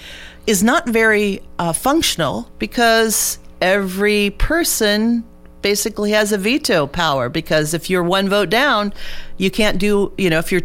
is 0.46 0.62
not 0.62 0.88
very 0.88 1.42
uh, 1.58 1.72
functional 1.72 2.50
because 2.58 3.38
every 3.60 4.30
person 4.30 5.24
basically 5.62 6.12
has 6.12 6.30
a 6.30 6.38
veto 6.38 6.86
power 6.86 7.28
because 7.28 7.74
if 7.74 7.90
you're 7.90 8.02
one 8.02 8.28
vote 8.28 8.50
down, 8.50 8.92
you 9.36 9.50
can't 9.50 9.78
do, 9.78 10.12
you 10.16 10.30
know, 10.30 10.38
if 10.38 10.52
you're 10.52 10.62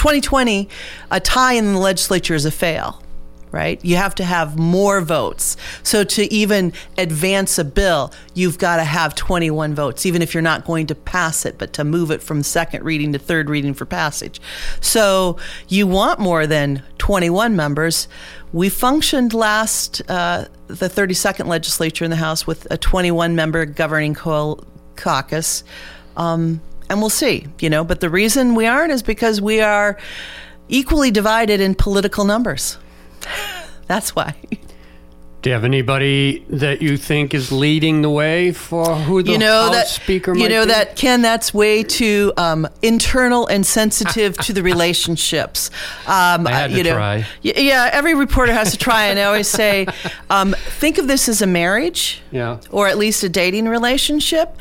2020, 0.00 0.66
a 1.10 1.20
tie 1.20 1.52
in 1.52 1.74
the 1.74 1.78
legislature 1.78 2.34
is 2.34 2.46
a 2.46 2.50
fail, 2.50 3.02
right? 3.52 3.84
You 3.84 3.96
have 3.96 4.14
to 4.14 4.24
have 4.24 4.58
more 4.58 5.02
votes. 5.02 5.58
So 5.82 6.04
to 6.04 6.32
even 6.32 6.72
advance 6.96 7.58
a 7.58 7.66
bill, 7.66 8.10
you've 8.32 8.56
got 8.56 8.76
to 8.76 8.84
have 8.84 9.14
21 9.14 9.74
votes, 9.74 10.06
even 10.06 10.22
if 10.22 10.32
you're 10.32 10.42
not 10.42 10.64
going 10.64 10.86
to 10.86 10.94
pass 10.94 11.44
it, 11.44 11.58
but 11.58 11.74
to 11.74 11.84
move 11.84 12.10
it 12.10 12.22
from 12.22 12.42
second 12.42 12.82
reading 12.82 13.12
to 13.12 13.18
third 13.18 13.50
reading 13.50 13.74
for 13.74 13.84
passage. 13.84 14.40
So 14.80 15.36
you 15.68 15.86
want 15.86 16.18
more 16.18 16.46
than 16.46 16.82
21 16.96 17.54
members. 17.54 18.08
We 18.54 18.70
functioned 18.70 19.34
last 19.34 20.00
uh, 20.08 20.46
the 20.68 20.88
32nd 20.88 21.46
legislature 21.46 22.06
in 22.06 22.10
the 22.10 22.16
House 22.16 22.46
with 22.46 22.66
a 22.70 22.78
21 22.78 23.36
member 23.36 23.66
governing 23.66 24.14
caucus. 24.14 25.62
Um, 26.16 26.62
and 26.90 27.00
we'll 27.00 27.08
see, 27.08 27.46
you 27.60 27.70
know. 27.70 27.84
But 27.84 28.00
the 28.00 28.10
reason 28.10 28.54
we 28.54 28.66
aren't 28.66 28.92
is 28.92 29.02
because 29.02 29.40
we 29.40 29.60
are 29.62 29.96
equally 30.68 31.10
divided 31.10 31.60
in 31.60 31.74
political 31.74 32.24
numbers. 32.26 32.76
That's 33.86 34.14
why. 34.14 34.34
Do 35.42 35.48
you 35.48 35.54
have 35.54 35.64
anybody 35.64 36.44
that 36.50 36.82
you 36.82 36.98
think 36.98 37.32
is 37.32 37.50
leading 37.50 38.02
the 38.02 38.10
way 38.10 38.52
for 38.52 38.94
who 38.94 39.22
the 39.22 39.32
you 39.32 39.38
know 39.38 39.62
House 39.62 39.72
that 39.72 39.88
Speaker 39.88 40.36
you 40.36 40.50
know 40.50 40.66
be? 40.66 40.72
that 40.72 40.96
Ken. 40.96 41.22
That's 41.22 41.54
way 41.54 41.82
too 41.82 42.34
um, 42.36 42.68
internal 42.82 43.46
and 43.46 43.64
sensitive 43.64 44.36
to 44.36 44.52
the 44.52 44.62
relationships. 44.72 45.70
Um, 46.06 46.46
I 46.46 46.50
had 46.52 46.72
you 46.72 46.82
to 46.82 46.90
know, 46.90 46.94
try. 46.96 47.26
Yeah, 47.40 47.88
every 47.90 48.14
reporter 48.14 48.52
has 48.52 48.72
to 48.72 48.76
try, 48.76 49.06
and 49.06 49.18
I 49.18 49.22
always 49.22 49.48
say, 49.48 49.86
um, 50.28 50.54
think 50.78 50.98
of 50.98 51.08
this 51.08 51.26
as 51.26 51.40
a 51.40 51.46
marriage, 51.46 52.20
Yeah. 52.30 52.60
or 52.70 52.86
at 52.88 52.98
least 52.98 53.22
a 53.22 53.30
dating 53.30 53.66
relationship. 53.66 54.54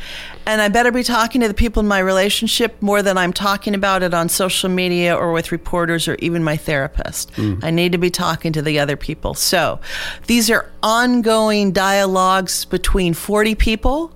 And 0.46 0.62
I 0.62 0.68
better 0.68 0.92
be 0.92 1.04
talking 1.04 1.42
to 1.42 1.48
the 1.48 1.54
people 1.54 1.82
in 1.82 1.88
my 1.88 2.00
relationship 2.00 2.82
more 2.82 3.02
than 3.02 3.18
I'm 3.18 3.34
talking 3.34 3.76
about 3.76 4.04
it 4.04 4.14
on 4.14 4.30
social 4.30 4.70
media 4.70 5.16
or 5.16 5.32
with 5.32 5.52
reporters 5.52 6.08
or 6.08 6.16
even 6.16 6.44
my 6.44 6.58
therapist. 6.58 7.32
Mm. 7.34 7.64
I 7.64 7.72
need 7.72 7.92
to 7.92 7.98
be 7.98 8.10
talking 8.10 8.52
to 8.54 8.62
the 8.62 8.80
other 8.80 8.98
people. 8.98 9.36
So 9.36 9.80
these 10.28 10.50
are 10.50 10.72
ongoing 10.82 11.72
dialogues 11.72 12.66
between 12.66 13.14
40 13.14 13.56
people 13.56 14.12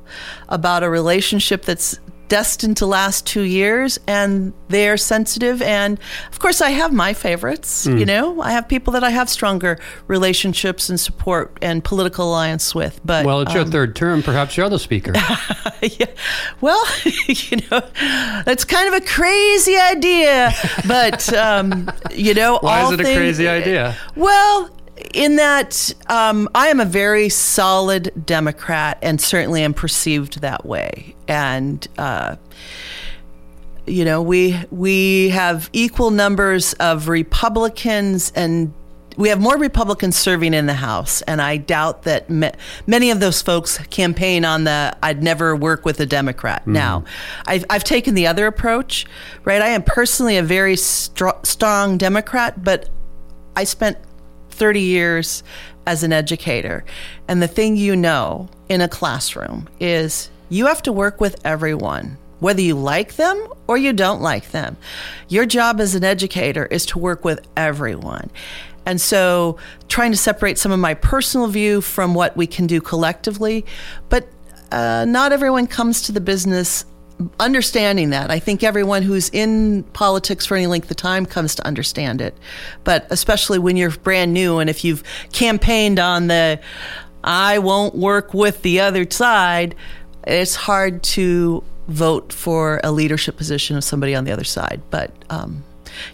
about 0.49 0.81
a 0.81 0.89
relationship 0.89 1.63
that's 1.65 1.99
destined 2.29 2.77
to 2.77 2.85
last 2.85 3.25
two 3.27 3.41
years 3.43 3.99
and 4.07 4.53
they're 4.69 4.97
sensitive 4.97 5.61
and 5.61 5.99
of 6.31 6.39
course 6.39 6.61
i 6.61 6.69
have 6.69 6.91
my 6.91 7.13
favorites 7.13 7.85
you 7.85 8.05
know 8.05 8.41
i 8.41 8.51
have 8.51 8.67
people 8.67 8.93
that 8.93 9.03
i 9.03 9.09
have 9.09 9.29
stronger 9.29 9.77
relationships 10.07 10.89
and 10.89 10.99
support 10.99 11.57
and 11.61 11.83
political 11.83 12.29
alliance 12.29 12.73
with 12.73 12.99
but 13.05 13.25
Well, 13.25 13.41
it's 13.41 13.53
your 13.53 13.63
um, 13.63 13.71
third 13.71 13.95
term. 13.95 14.23
Perhaps 14.23 14.57
you're 14.57 14.69
the 14.69 14.79
speaker. 14.79 15.13
yeah. 15.81 16.05
Well, 16.61 16.83
you 17.27 17.57
know, 17.69 17.81
that's 18.45 18.65
kind 18.65 18.87
of 18.87 19.01
a 19.01 19.05
crazy 19.05 19.77
idea, 19.77 20.53
but 20.87 21.31
um, 21.33 21.91
you 22.13 22.33
know, 22.33 22.59
Why 22.61 22.85
is 22.85 22.91
it 22.91 22.99
a 22.99 23.03
crazy 23.03 23.47
idea? 23.47 23.95
Well, 24.15 24.69
in 25.13 25.35
that 25.37 25.93
um, 26.07 26.47
I 26.55 26.67
am 26.67 26.79
a 26.79 26.85
very 26.85 27.29
solid 27.29 28.11
Democrat, 28.25 28.97
and 29.01 29.19
certainly 29.19 29.63
am 29.63 29.73
perceived 29.73 30.41
that 30.41 30.65
way, 30.65 31.12
and. 31.27 31.87
Uh, 31.97 32.35
you 33.85 34.05
know, 34.05 34.21
we 34.21 34.57
we 34.71 35.27
have 35.29 35.69
equal 35.73 36.09
numbers 36.09 36.71
of 36.75 37.09
Republicans 37.09 38.31
and 38.33 38.73
we 39.17 39.29
have 39.29 39.39
more 39.39 39.57
Republicans 39.57 40.17
serving 40.17 40.53
in 40.53 40.65
the 40.65 40.73
House, 40.73 41.21
and 41.23 41.41
I 41.41 41.57
doubt 41.57 42.03
that 42.03 42.29
ma- 42.29 42.51
many 42.87 43.11
of 43.11 43.19
those 43.19 43.41
folks 43.41 43.77
campaign 43.89 44.45
on 44.45 44.63
the 44.63 44.95
"I'd 45.03 45.21
never 45.21 45.55
work 45.55 45.85
with 45.85 45.99
a 45.99 46.05
Democrat." 46.05 46.65
Now, 46.65 47.03
I've, 47.45 47.65
I've 47.69 47.83
taken 47.83 48.15
the 48.15 48.27
other 48.27 48.47
approach, 48.47 49.05
right? 49.43 49.61
I 49.61 49.69
am 49.69 49.83
personally 49.83 50.37
a 50.37 50.43
very 50.43 50.75
str- 50.75 51.29
strong 51.43 51.97
Democrat, 51.97 52.63
but 52.63 52.89
I 53.55 53.65
spent 53.65 53.97
30 54.49 54.81
years 54.81 55.43
as 55.85 56.03
an 56.03 56.13
educator. 56.13 56.83
And 57.27 57.41
the 57.41 57.47
thing 57.47 57.75
you 57.75 57.95
know 57.95 58.49
in 58.69 58.81
a 58.81 58.87
classroom 58.87 59.67
is 59.79 60.29
you 60.53 60.67
have 60.67 60.83
to 60.83 60.91
work 60.91 61.19
with 61.19 61.39
everyone, 61.43 62.17
whether 62.39 62.61
you 62.61 62.75
like 62.75 63.15
them 63.15 63.47
or 63.67 63.75
you 63.75 63.91
don't 63.91 64.21
like 64.21 64.51
them. 64.51 64.77
Your 65.27 65.45
job 65.47 65.81
as 65.81 65.95
an 65.95 66.03
educator 66.03 66.67
is 66.67 66.85
to 66.87 66.99
work 66.99 67.25
with 67.25 67.45
everyone. 67.57 68.29
And 68.85 69.01
so 69.01 69.57
trying 69.87 70.11
to 70.11 70.17
separate 70.17 70.59
some 70.59 70.71
of 70.71 70.79
my 70.79 70.93
personal 70.93 71.47
view 71.47 71.81
from 71.81 72.13
what 72.13 72.37
we 72.37 72.45
can 72.45 72.67
do 72.67 72.81
collectively, 72.81 73.65
but 74.09 74.27
uh, 74.71 75.05
not 75.05 75.31
everyone 75.31 75.65
comes 75.65 76.03
to 76.03 76.11
the 76.11 76.21
business 76.21 76.85
understanding 77.39 78.09
that. 78.09 78.29
I 78.29 78.39
think 78.39 78.63
everyone 78.63 79.01
who's 79.01 79.29
in 79.29 79.83
politics 79.93 80.45
for 80.45 80.55
any 80.55 80.67
length 80.67 80.91
of 80.91 80.97
time 80.97 81.25
comes 81.25 81.55
to 81.55 81.65
understand 81.65 82.21
it. 82.21 82.37
But 82.83 83.07
especially 83.09 83.57
when 83.57 83.77
you're 83.77 83.91
brand 83.91 84.33
new 84.33 84.59
and 84.59 84.69
if 84.69 84.83
you've 84.83 85.03
campaigned 85.31 85.99
on 85.99 86.27
the 86.27 86.59
I 87.23 87.59
won't 87.59 87.95
work 87.95 88.33
with 88.33 88.61
the 88.63 88.81
other 88.81 89.09
side, 89.09 89.75
it's 90.25 90.55
hard 90.55 91.03
to 91.03 91.63
vote 91.87 92.31
for 92.31 92.79
a 92.83 92.91
leadership 92.91 93.37
position 93.37 93.75
of 93.77 93.83
somebody 93.83 94.15
on 94.15 94.23
the 94.23 94.31
other 94.31 94.43
side. 94.43 94.81
But, 94.89 95.11
um, 95.29 95.63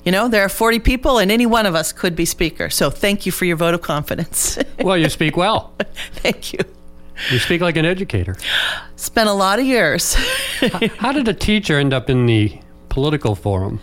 you 0.04 0.12
know, 0.12 0.28
there 0.28 0.44
are 0.44 0.50
40 0.50 0.80
people 0.80 1.20
and 1.20 1.32
any 1.32 1.46
one 1.46 1.66
of 1.66 1.76
us 1.76 1.92
could 1.92 2.16
be 2.16 2.26
speaker. 2.26 2.70
So 2.70 2.90
thank 2.90 3.26
you 3.26 3.32
for 3.32 3.46
your 3.46 3.56
vote 3.56 3.74
of 3.74 3.82
confidence. 3.82 4.58
well, 4.82 4.98
you 4.98 5.10
speak 5.10 5.38
well. 5.38 5.74
thank 6.16 6.54
you. 6.54 6.60
You 7.32 7.40
speak 7.40 7.62
like 7.62 7.76
an 7.76 7.86
educator. 7.86 8.36
Spent 8.96 9.30
a 9.30 9.34
lot 9.34 9.60
of 9.60 9.66
years. 9.66 10.14
How 10.98 11.12
did 11.12 11.28
a 11.28 11.34
teacher 11.34 11.78
end 11.78 11.94
up 11.94 12.10
in 12.10 12.26
the 12.26 12.60
political 12.88 13.36
forum? 13.36 13.80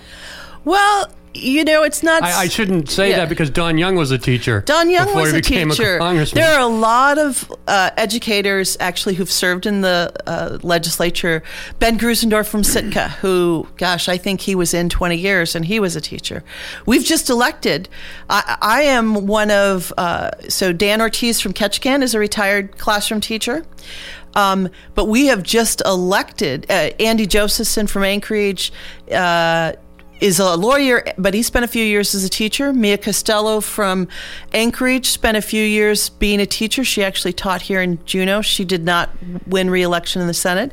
well, 0.65 1.11
you 1.37 1.65
know, 1.65 1.83
it's 1.83 2.03
not. 2.03 2.23
I, 2.23 2.43
I 2.43 2.49
shouldn't 2.49 2.89
say 2.91 3.11
Yeah. 3.11 3.17
that 3.19 3.29
because 3.29 3.51
Don 3.51 3.79
Young 3.79 3.95
was 3.97 4.11
a 4.11 4.19
teacher. 4.19 4.63
Don 4.67 4.91
Young 4.91 5.07
before 5.07 5.23
was 5.23 5.33
he 5.33 5.39
a 5.39 5.41
became 5.41 5.71
teacher. 5.71 5.99
A 5.99 6.25
there 6.27 6.55
are 6.55 6.61
a 6.61 6.67
lot 6.67 7.19
of 7.19 7.53
uh, 7.67 7.91
educators 7.97 8.77
actually 8.81 9.15
who've 9.15 9.31
served 9.31 9.67
in 9.67 9.81
the 9.83 10.13
uh, 10.27 10.59
legislature. 10.63 11.43
Ben 11.79 11.99
Grussendorf 11.99 12.47
from 12.49 12.65
Sitka, 12.65 13.09
who, 13.21 13.67
gosh, 13.77 14.09
I 14.09 14.17
think 14.17 14.41
he 14.41 14.55
was 14.55 14.75
in 14.75 14.89
20 14.89 15.17
years 15.17 15.55
and 15.55 15.65
he 15.65 15.79
was 15.81 15.97
a 15.97 16.01
teacher. 16.01 16.43
We've 16.87 17.05
just 17.05 17.29
elected. 17.31 17.89
I, 18.31 18.57
I 18.61 18.83
am 18.83 19.27
one 19.27 19.51
of, 19.51 19.93
uh, 19.99 20.31
so 20.49 20.73
Dan 20.73 21.01
Ortiz 21.01 21.41
from 21.41 21.53
Ketchikan 21.53 22.03
is 22.03 22.15
a 22.15 22.19
retired 22.19 22.79
classroom 22.79 23.21
teacher. 23.21 23.65
Um, 24.35 24.69
but 24.95 25.07
we 25.07 25.27
have 25.27 25.43
just 25.43 25.81
elected 25.87 26.67
uh, 26.71 26.91
Andy 27.01 27.27
Josephson 27.27 27.87
from 27.87 28.05
Anchorage. 28.05 28.71
Uh, 29.11 29.73
is 30.21 30.39
a 30.39 30.57
lawyer, 30.57 31.05
but 31.19 31.35
he 31.35 31.43
spent 31.43 31.65
a 31.65 31.69
few 31.69 31.85
years 31.85 32.15
as 32.15 32.25
a 32.25 32.29
teacher. 32.29 32.73
Mia 32.73 32.97
Costello 32.99 33.61
from 33.61 34.09
Anchorage 34.53 35.09
spent 35.11 35.37
a 35.37 35.43
few 35.43 35.63
years 35.63 36.09
being 36.09 36.41
a 36.41 36.47
teacher. 36.47 36.85
She 36.85 37.05
actually 37.05 37.33
taught 37.33 37.63
here 37.63 37.83
in 37.83 38.05
Juneau. 38.05 38.41
She 38.41 38.65
did 38.65 38.85
not 38.85 39.11
win 39.47 39.69
re-election 39.71 40.23
in 40.23 40.29
the 40.29 40.35
Senate. 40.35 40.73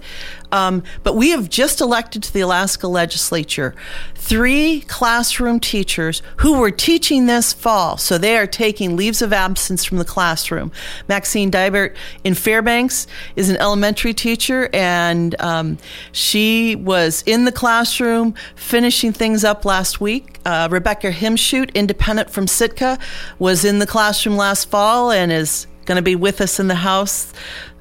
Um, 0.53 0.83
but 1.01 1.15
we 1.15 1.31
have 1.31 1.50
just 1.50 1.81
elected 1.81 2.22
to 2.24 2.33
the 2.33 2.41
Alaska 2.41 2.88
legislature 2.88 3.74
three 4.13 4.81
classroom 4.81 5.60
teachers 5.60 6.22
who 6.38 6.60
were 6.60 6.72
teaching 6.72 7.25
this 7.25 7.51
fall. 7.51 7.98
So 7.98 8.17
they 8.17 8.38
are 8.38 8.48
taking 8.48 8.95
leaves 8.95 9.22
of 9.22 9.33
absence 9.33 9.83
from 9.83 9.98
the 9.98 10.05
classroom. 10.05 10.72
Maxine 11.10 11.51
Dibert 11.51 11.95
in 12.24 12.36
Fairbanks 12.36 13.07
is 13.36 13.50
an 13.50 13.57
elementary 13.57 14.13
teacher, 14.13 14.69
and 14.72 15.36
um, 15.41 15.77
she 16.12 16.75
was 16.75 17.24
in 17.25 17.45
the 17.45 17.51
classroom 17.51 18.36
finishing 18.55 19.12
things 19.12 19.43
up 19.43 19.65
last 19.65 20.00
week. 20.00 20.39
Uh, 20.45 20.69
Rebecca 20.72 21.12
Himschoot, 21.12 21.74
independent 21.74 22.29
from 22.29 22.48
Sitka, 22.48 23.00
was 23.39 23.65
in 23.65 23.79
the 23.79 23.88
classroom 23.88 24.38
last 24.38 24.69
fall 24.69 25.12
and 25.12 25.31
is 25.31 25.67
going 25.86 25.95
to 25.98 26.03
be 26.03 26.15
with 26.15 26.39
us 26.39 26.60
in 26.60 26.67
the 26.67 26.75
House 26.75 27.33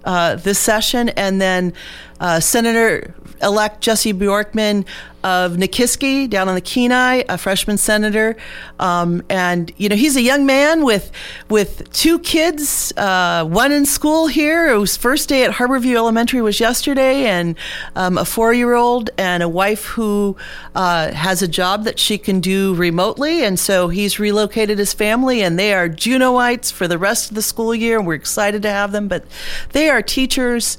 uh, 0.04 0.36
this 0.36 0.58
session. 0.58 1.10
And 1.10 1.40
then 1.40 1.72
uh, 2.20 2.40
Senator 2.40 3.14
elect 3.42 3.80
Jesse 3.80 4.12
Bjorkman 4.12 4.86
of 5.24 5.52
Nikiski 5.52 6.28
down 6.28 6.48
on 6.48 6.54
the 6.56 6.60
Kenai, 6.60 7.22
a 7.28 7.38
freshman 7.38 7.76
senator. 7.76 8.36
Um, 8.80 9.22
and, 9.28 9.72
you 9.76 9.88
know, 9.88 9.94
he's 9.94 10.16
a 10.16 10.22
young 10.22 10.46
man 10.46 10.84
with, 10.84 11.12
with 11.48 11.92
two 11.92 12.18
kids, 12.18 12.92
uh, 12.96 13.44
one 13.44 13.70
in 13.70 13.86
school 13.86 14.26
here, 14.26 14.74
whose 14.74 14.96
first 14.96 15.28
day 15.28 15.44
at 15.44 15.52
Harborview 15.52 15.94
Elementary 15.94 16.42
was 16.42 16.58
yesterday, 16.58 17.26
and 17.26 17.56
um, 17.94 18.18
a 18.18 18.24
four 18.24 18.52
year 18.52 18.74
old, 18.74 19.10
and 19.16 19.42
a 19.42 19.48
wife 19.48 19.84
who 19.86 20.36
uh, 20.74 21.12
has 21.12 21.40
a 21.40 21.48
job 21.48 21.84
that 21.84 22.00
she 22.00 22.18
can 22.18 22.40
do 22.40 22.74
remotely. 22.74 23.44
And 23.44 23.58
so 23.58 23.88
he's 23.88 24.18
relocated 24.18 24.78
his 24.78 24.92
family, 24.92 25.42
and 25.42 25.56
they 25.56 25.72
are 25.72 25.88
Juneauites 25.88 26.72
for 26.72 26.88
the 26.88 26.98
rest 26.98 27.30
of 27.30 27.36
the 27.36 27.42
school 27.42 27.74
year. 27.74 28.00
We're 28.02 28.14
excited 28.14 28.62
to 28.62 28.70
have 28.70 28.90
them, 28.90 29.06
but 29.06 29.24
they 29.70 29.88
are 29.88 30.02
teachers. 30.02 30.78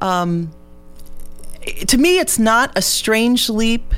Um, 0.00 0.50
to 1.66 1.98
me, 1.98 2.18
it's 2.18 2.38
not 2.38 2.72
a 2.76 2.82
strange 2.82 3.48
leap. 3.48 3.94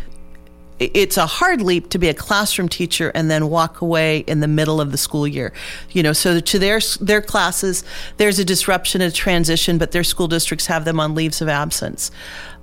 It's 0.79 1.17
a 1.17 1.27
hard 1.27 1.61
leap 1.61 1.91
to 1.91 1.99
be 1.99 2.09
a 2.09 2.15
classroom 2.15 2.69
teacher 2.69 3.11
and 3.11 3.29
then 3.29 3.51
walk 3.51 3.81
away 3.81 4.19
in 4.19 4.39
the 4.39 4.47
middle 4.47 4.81
of 4.81 4.93
the 4.93 4.99
school 4.99 5.27
year. 5.27 5.53
You 5.91 6.05
know, 6.05 6.13
so 6.13 6.39
to 6.39 6.59
their 6.59 6.81
their 7.01 7.21
classes, 7.21 7.83
there's 8.17 8.39
a 8.39 8.45
disruption, 8.45 9.01
a 9.01 9.11
transition, 9.11 9.77
but 9.77 9.91
their 9.91 10.05
school 10.05 10.29
districts 10.29 10.67
have 10.67 10.85
them 10.85 11.01
on 11.01 11.17
leaves 11.17 11.43
of 11.43 11.49
absence. 11.49 12.13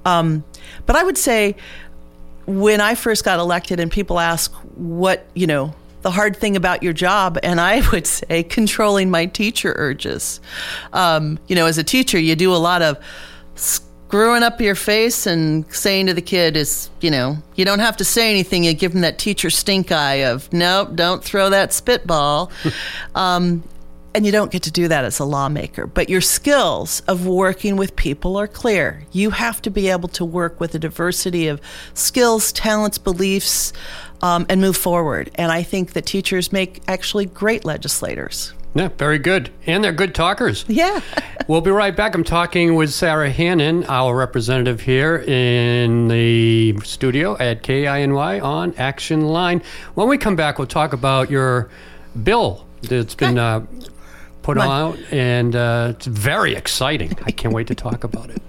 Um, 0.05 0.45
but 0.85 0.95
I 0.95 1.03
would 1.03 1.17
say, 1.17 1.55
when 2.45 2.79
I 2.79 2.95
first 2.95 3.25
got 3.25 3.39
elected, 3.39 3.79
and 3.81 3.91
people 3.91 4.19
ask 4.19 4.53
what 4.75 5.25
you 5.33 5.47
know 5.47 5.75
the 6.03 6.11
hard 6.11 6.37
thing 6.37 6.55
about 6.55 6.83
your 6.83 6.93
job, 6.93 7.37
and 7.43 7.59
I 7.59 7.87
would 7.91 8.07
say 8.07 8.43
controlling 8.43 9.09
my 9.09 9.25
teacher 9.25 9.73
urges. 9.75 10.39
Um, 10.93 11.37
you 11.47 11.55
know, 11.55 11.65
as 11.65 11.77
a 11.77 11.83
teacher, 11.83 12.17
you 12.17 12.35
do 12.37 12.53
a 12.53 12.57
lot 12.57 12.81
of 12.81 12.97
screwing 14.15 14.43
up 14.43 14.61
your 14.61 14.75
face 14.75 15.27
and 15.27 15.65
saying 15.75 16.05
to 16.05 16.13
the 16.13 16.21
kid 16.21 16.55
is, 16.55 16.89
you 17.01 17.11
know, 17.11 17.37
you 17.55 17.65
don't 17.65 17.79
have 17.79 17.97
to 17.97 18.05
say 18.05 18.29
anything. 18.29 18.63
You 18.63 18.73
give 18.73 18.93
them 18.93 19.01
that 19.01 19.19
teacher 19.19 19.49
stink 19.49 19.91
eye 19.91 20.23
of, 20.23 20.51
nope, 20.53 20.95
don't 20.95 21.21
throw 21.21 21.49
that 21.49 21.73
spitball. 21.73 22.49
um, 23.15 23.61
and 24.13 24.25
you 24.25 24.31
don't 24.31 24.53
get 24.53 24.63
to 24.63 24.71
do 24.71 24.87
that 24.87 25.03
as 25.03 25.19
a 25.19 25.25
lawmaker. 25.25 25.85
But 25.85 26.07
your 26.07 26.21
skills 26.21 27.01
of 27.09 27.27
working 27.27 27.75
with 27.75 27.97
people 27.97 28.37
are 28.37 28.47
clear. 28.47 29.03
You 29.11 29.31
have 29.31 29.61
to 29.63 29.69
be 29.69 29.89
able 29.89 30.07
to 30.09 30.23
work 30.23 30.61
with 30.61 30.73
a 30.75 30.79
diversity 30.79 31.49
of 31.49 31.59
skills, 31.93 32.53
talents, 32.53 32.97
beliefs, 32.97 33.73
um, 34.21 34.45
and 34.47 34.61
move 34.61 34.77
forward. 34.77 35.29
And 35.35 35.51
I 35.51 35.61
think 35.61 35.91
that 35.91 36.05
teachers 36.05 36.53
make 36.53 36.81
actually 36.87 37.25
great 37.25 37.65
legislators. 37.65 38.53
Yeah, 38.75 38.89
very 38.89 39.19
good. 39.19 39.51
And 39.65 39.81
they're 39.81 39.93
good 39.93 40.13
talkers. 40.13 40.65
Yeah. 40.67 40.99
we'll 41.47 41.61
be 41.61 41.71
right 41.71 41.95
back. 41.95 42.13
I'm 42.13 42.25
talking 42.25 42.75
with 42.75 42.91
Sara 42.91 43.29
Hannan, 43.29 43.85
our 43.85 44.13
representative 44.13 44.81
here 44.81 45.23
in 45.25 46.09
the 46.09 46.77
studio 46.83 47.37
at 47.37 47.63
KINY 47.63 48.41
on 48.43 48.73
Action 48.77 49.21
Line. 49.21 49.63
When 49.93 50.09
we 50.09 50.17
come 50.17 50.35
back, 50.35 50.59
we'll 50.59 50.67
talk 50.67 50.91
about 50.91 51.31
your 51.31 51.69
bill 52.21 52.65
that's 52.81 53.15
been 53.15 53.39
uh, 53.39 53.65
put 54.41 54.57
out, 54.57 54.99
and 55.09 55.55
uh, 55.55 55.93
it's 55.95 56.05
very 56.05 56.53
exciting. 56.53 57.17
I 57.23 57.31
can't 57.31 57.53
wait 57.53 57.67
to 57.67 57.75
talk 57.75 58.03
about 58.03 58.29
it. 58.29 58.41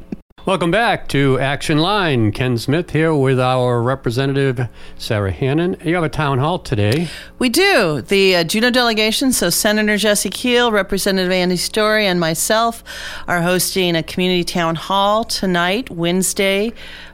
Welcome 0.46 0.70
back 0.70 1.08
to 1.08 1.40
Action 1.40 1.78
Line. 1.78 2.30
Ken 2.30 2.56
Smith 2.56 2.90
here 2.90 3.12
with 3.12 3.40
our 3.40 3.82
representative, 3.82 4.68
Sara 4.96 5.32
Hannan. 5.32 5.76
You 5.84 5.96
have 5.96 6.04
a 6.04 6.08
town 6.08 6.38
hall 6.38 6.60
today. 6.60 7.08
We 7.40 7.48
do. 7.48 8.00
The 8.00 8.36
uh, 8.36 8.44
Juneau 8.44 8.70
delegation, 8.70 9.32
so 9.32 9.50
Senator 9.50 9.96
Jesse 9.96 10.30
Kiehl, 10.30 10.70
Representative 10.70 11.32
Andi 11.32 11.58
Story, 11.58 12.06
and 12.06 12.20
myself 12.20 12.84
are 13.26 13.42
hosting 13.42 13.96
a 13.96 14.04
community 14.04 14.44
town 14.44 14.76
hall 14.76 15.24
tonight, 15.24 15.90
Wednesday, 15.90 16.72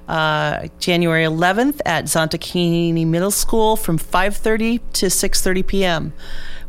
uh, 0.08 0.68
January 0.78 1.24
11th 1.24 1.80
at 1.86 2.04
Dzantik'i 2.04 2.92
Heeni 2.92 3.06
Middle 3.06 3.30
School 3.30 3.76
from 3.76 3.98
5.30 3.98 4.80
to 4.92 5.06
6.30 5.06 5.66
p.m. 5.66 6.12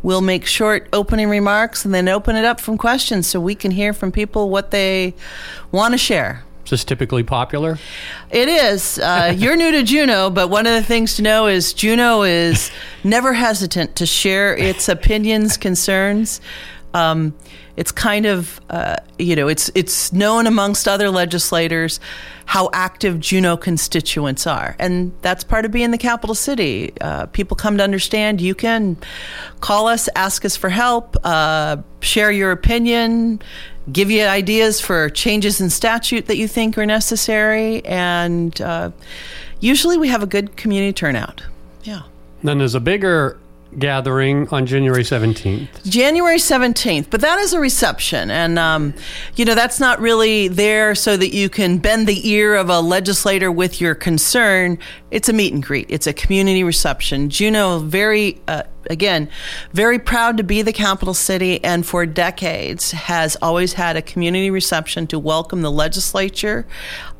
We'll 0.02 0.22
make 0.22 0.46
short 0.46 0.88
opening 0.94 1.30
remarks 1.30 1.84
and 1.84 1.94
then 1.94 2.08
open 2.08 2.38
it 2.38 2.46
up 2.46 2.62
from 2.62 2.78
questions 2.78 3.28
so 3.28 3.42
we 3.42 3.54
can 3.54 3.72
hear 3.72 3.92
from 3.92 4.14
people 4.14 4.50
what 4.50 4.72
they 4.72 5.14
want 5.70 5.94
to 5.94 5.98
share. 5.98 6.46
Is 6.64 6.70
this 6.70 6.84
typically 6.84 7.24
popular? 7.24 7.78
It 8.32 8.48
is. 8.48 8.98
Uh, 9.00 9.34
you're 9.38 9.56
new 9.56 9.72
to 9.72 9.84
Juneau, 9.84 10.30
but 10.30 10.50
one 10.50 10.66
of 10.66 10.74
the 10.74 10.84
things 10.84 11.16
to 11.16 11.22
know 11.22 11.48
is 11.48 11.74
Juneau 11.74 12.24
is 12.24 12.72
never 13.04 13.34
hesitant 13.34 13.96
to 13.98 14.06
share 14.06 14.56
its 14.56 14.88
opinions, 14.88 15.58
concerns. 15.58 16.40
Um, 16.94 17.34
it's 17.76 17.92
kind 17.92 18.28
of, 18.28 18.62
uh, 18.70 18.98
you 19.18 19.36
know, 19.36 19.48
it's 19.48 19.72
it's 19.74 20.14
known 20.14 20.46
amongst 20.46 20.88
other 20.88 21.10
legislators 21.10 22.00
how 22.46 22.70
active 22.72 23.20
Juneau 23.20 23.58
constituents 23.58 24.46
are, 24.46 24.76
and 24.78 25.12
that's 25.22 25.44
part 25.44 25.66
of 25.66 25.72
being 25.72 25.90
the 25.90 25.98
capital 25.98 26.36
city. 26.36 26.94
Uh, 27.02 27.26
people 27.28 27.58
come 27.58 27.78
to 27.78 27.84
understand. 27.84 28.42
You 28.42 28.54
can 28.54 28.98
call 29.60 29.88
us, 29.88 30.08
ask 30.16 30.46
us 30.46 30.56
for 30.56 30.70
help, 30.70 31.18
uh, 31.24 31.78
share 32.02 32.32
your 32.32 32.52
opinion, 32.52 33.42
give 33.92 34.10
you 34.10 34.24
ideas 34.24 34.80
for 34.80 35.10
changes 35.10 35.60
in 35.60 35.70
statute 35.70 36.28
that 36.28 36.38
you 36.38 36.48
think 36.48 36.78
are 36.78 36.86
necessary, 36.86 37.86
and 37.86 38.60
uh, 38.62 38.92
usually 39.60 39.98
we 39.98 40.08
have 40.08 40.24
a 40.24 40.28
good 40.28 40.56
community 40.56 40.94
turnout. 40.94 41.44
Yeah. 41.84 42.04
Then 42.44 42.58
there's 42.58 42.76
a 42.76 42.80
bigger 42.80 43.40
gathering 43.80 44.48
on 44.50 44.66
January 44.66 45.04
17th. 45.04 45.90
January 45.90 46.38
17th, 46.38 47.08
but 47.10 47.22
that 47.22 47.40
is 47.40 47.54
a 47.54 47.60
reception. 47.60 48.32
And, 48.32 48.60
um, 48.60 48.94
you 49.36 49.46
know, 49.46 49.56
that's 49.56 49.80
not 49.80 50.00
really 50.00 50.48
there 50.48 50.96
so 50.96 51.18
that 51.18 51.34
you 51.34 51.50
can 51.50 51.78
bend 51.78 52.08
the 52.08 52.30
ear 52.30 52.56
of 52.56 52.70
a 52.70 52.80
legislator 52.80 53.52
with 53.52 53.82
your 53.82 53.96
concern. 53.96 54.78
It's 55.12 55.30
a 55.30 55.34
meet 55.34 55.54
and 55.54 55.64
greet, 55.64 55.88
it's 55.90 56.08
a 56.08 56.14
community 56.14 56.64
reception. 56.64 57.30
Juneau, 57.30 57.80
very, 57.80 58.42
uh, 58.48 58.64
again, 58.90 59.30
very 59.72 60.00
proud 60.00 60.38
to 60.38 60.44
be 60.44 60.62
the 60.62 60.74
capital 60.74 61.14
city 61.14 61.64
and 61.64 61.86
for 61.86 62.06
decades 62.06 62.92
has 62.92 63.36
always 63.42 63.74
had 63.74 63.96
a 63.96 64.02
community 64.02 64.50
reception 64.50 65.08
to 65.08 65.20
welcome 65.20 65.62
the 65.62 65.72
legislature 65.72 66.66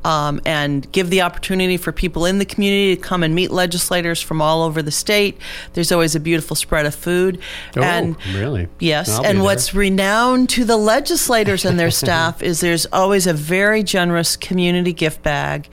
um, 0.04 0.40
and 0.44 0.90
give 0.92 1.10
the 1.10 1.22
opportunity 1.22 1.76
for 1.76 1.90
people 1.90 2.26
in 2.26 2.38
the 2.38 2.44
community 2.44 2.94
to 2.94 3.00
come 3.00 3.22
and 3.22 3.34
meet 3.34 3.50
legislators 3.50 4.20
from 4.20 4.42
all 4.42 4.62
over 4.62 4.82
the 4.82 4.90
state. 4.90 5.38
There's 5.72 5.90
always 5.90 6.14
a 6.14 6.20
beautiful 6.20 6.56
spread 6.56 6.86
of 6.86 6.94
food. 6.94 7.40
Oh, 7.76 7.82
and 7.82 8.16
really? 8.34 8.68
Yes, 8.78 9.08
I'll 9.08 9.24
and 9.24 9.42
what's 9.42 9.74
renowned 9.74 10.50
to 10.50 10.64
the 10.64 10.76
legislators 10.76 11.64
and 11.64 11.78
their 11.78 11.90
staff 12.04 12.42
is 12.42 12.60
there's 12.60 12.86
always 12.86 13.26
a 13.26 13.32
very 13.32 13.82
generous 13.82 14.36
community 14.36 14.92
gift 14.92 15.22
bag. 15.22 15.68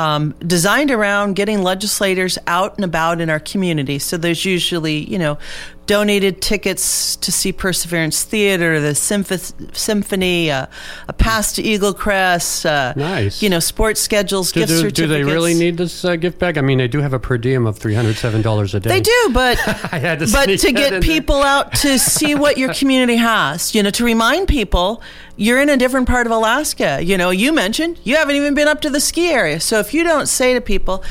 Um, 0.00 0.34
designed 0.46 0.90
around 0.90 1.36
getting 1.36 1.62
legislators 1.62 2.38
out 2.46 2.76
and 2.76 2.84
about 2.86 3.20
in 3.20 3.28
our 3.28 3.40
community. 3.52 3.98
So 3.98 4.16
there's 4.16 4.46
usually, 4.46 4.98
you 5.12 5.18
know, 5.18 5.36
donated 5.90 6.40
tickets 6.40 7.16
to 7.16 7.32
see 7.32 7.52
Perseverance 7.52 8.22
Theater, 8.22 8.78
the 8.78 8.94
symph- 8.94 9.52
symphony, 9.76 10.48
uh, 10.48 10.66
a 11.08 11.12
pass 11.12 11.52
to 11.54 11.62
Eaglecrest, 11.64 12.64
uh, 12.64 12.92
Nice. 12.94 13.42
you 13.42 13.50
know, 13.50 13.58
sports 13.58 14.00
schedules, 14.00 14.52
Do, 14.52 14.60
gift 14.60 14.68
do, 14.68 14.76
certificates. 14.76 14.96
do 15.00 15.06
they 15.08 15.24
really 15.24 15.52
need 15.52 15.78
this 15.78 16.04
uh, 16.04 16.14
gift 16.14 16.38
bag? 16.38 16.58
I 16.58 16.60
mean, 16.60 16.78
they 16.78 16.86
do 16.86 17.00
have 17.00 17.12
a 17.12 17.18
per 17.18 17.38
diem 17.38 17.66
of 17.66 17.76
$307 17.80 18.74
a 18.74 18.78
day. 18.78 18.88
They 18.88 19.00
do, 19.00 19.30
but 19.32 19.56
to 19.64 20.28
but 20.32 20.60
to 20.60 20.72
get 20.72 20.90
there. 20.90 21.00
people 21.00 21.42
out 21.42 21.74
to 21.82 21.98
see 21.98 22.36
what 22.36 22.56
your 22.56 22.72
community 22.72 23.16
has, 23.16 23.74
you 23.74 23.82
know, 23.82 23.90
to 23.90 24.04
remind 24.04 24.46
people 24.46 25.02
you're 25.36 25.60
in 25.60 25.68
a 25.70 25.76
different 25.76 26.06
part 26.06 26.24
of 26.24 26.30
Alaska. 26.32 27.00
You 27.02 27.18
know, 27.18 27.30
you 27.30 27.52
mentioned 27.52 27.98
you 28.04 28.14
haven't 28.14 28.36
even 28.36 28.54
been 28.54 28.68
up 28.68 28.80
to 28.82 28.90
the 28.90 29.00
ski 29.00 29.30
area. 29.30 29.58
So 29.58 29.80
if 29.80 29.92
you 29.92 30.04
don't 30.04 30.26
say 30.26 30.54
to 30.54 30.60
people, 30.60 31.02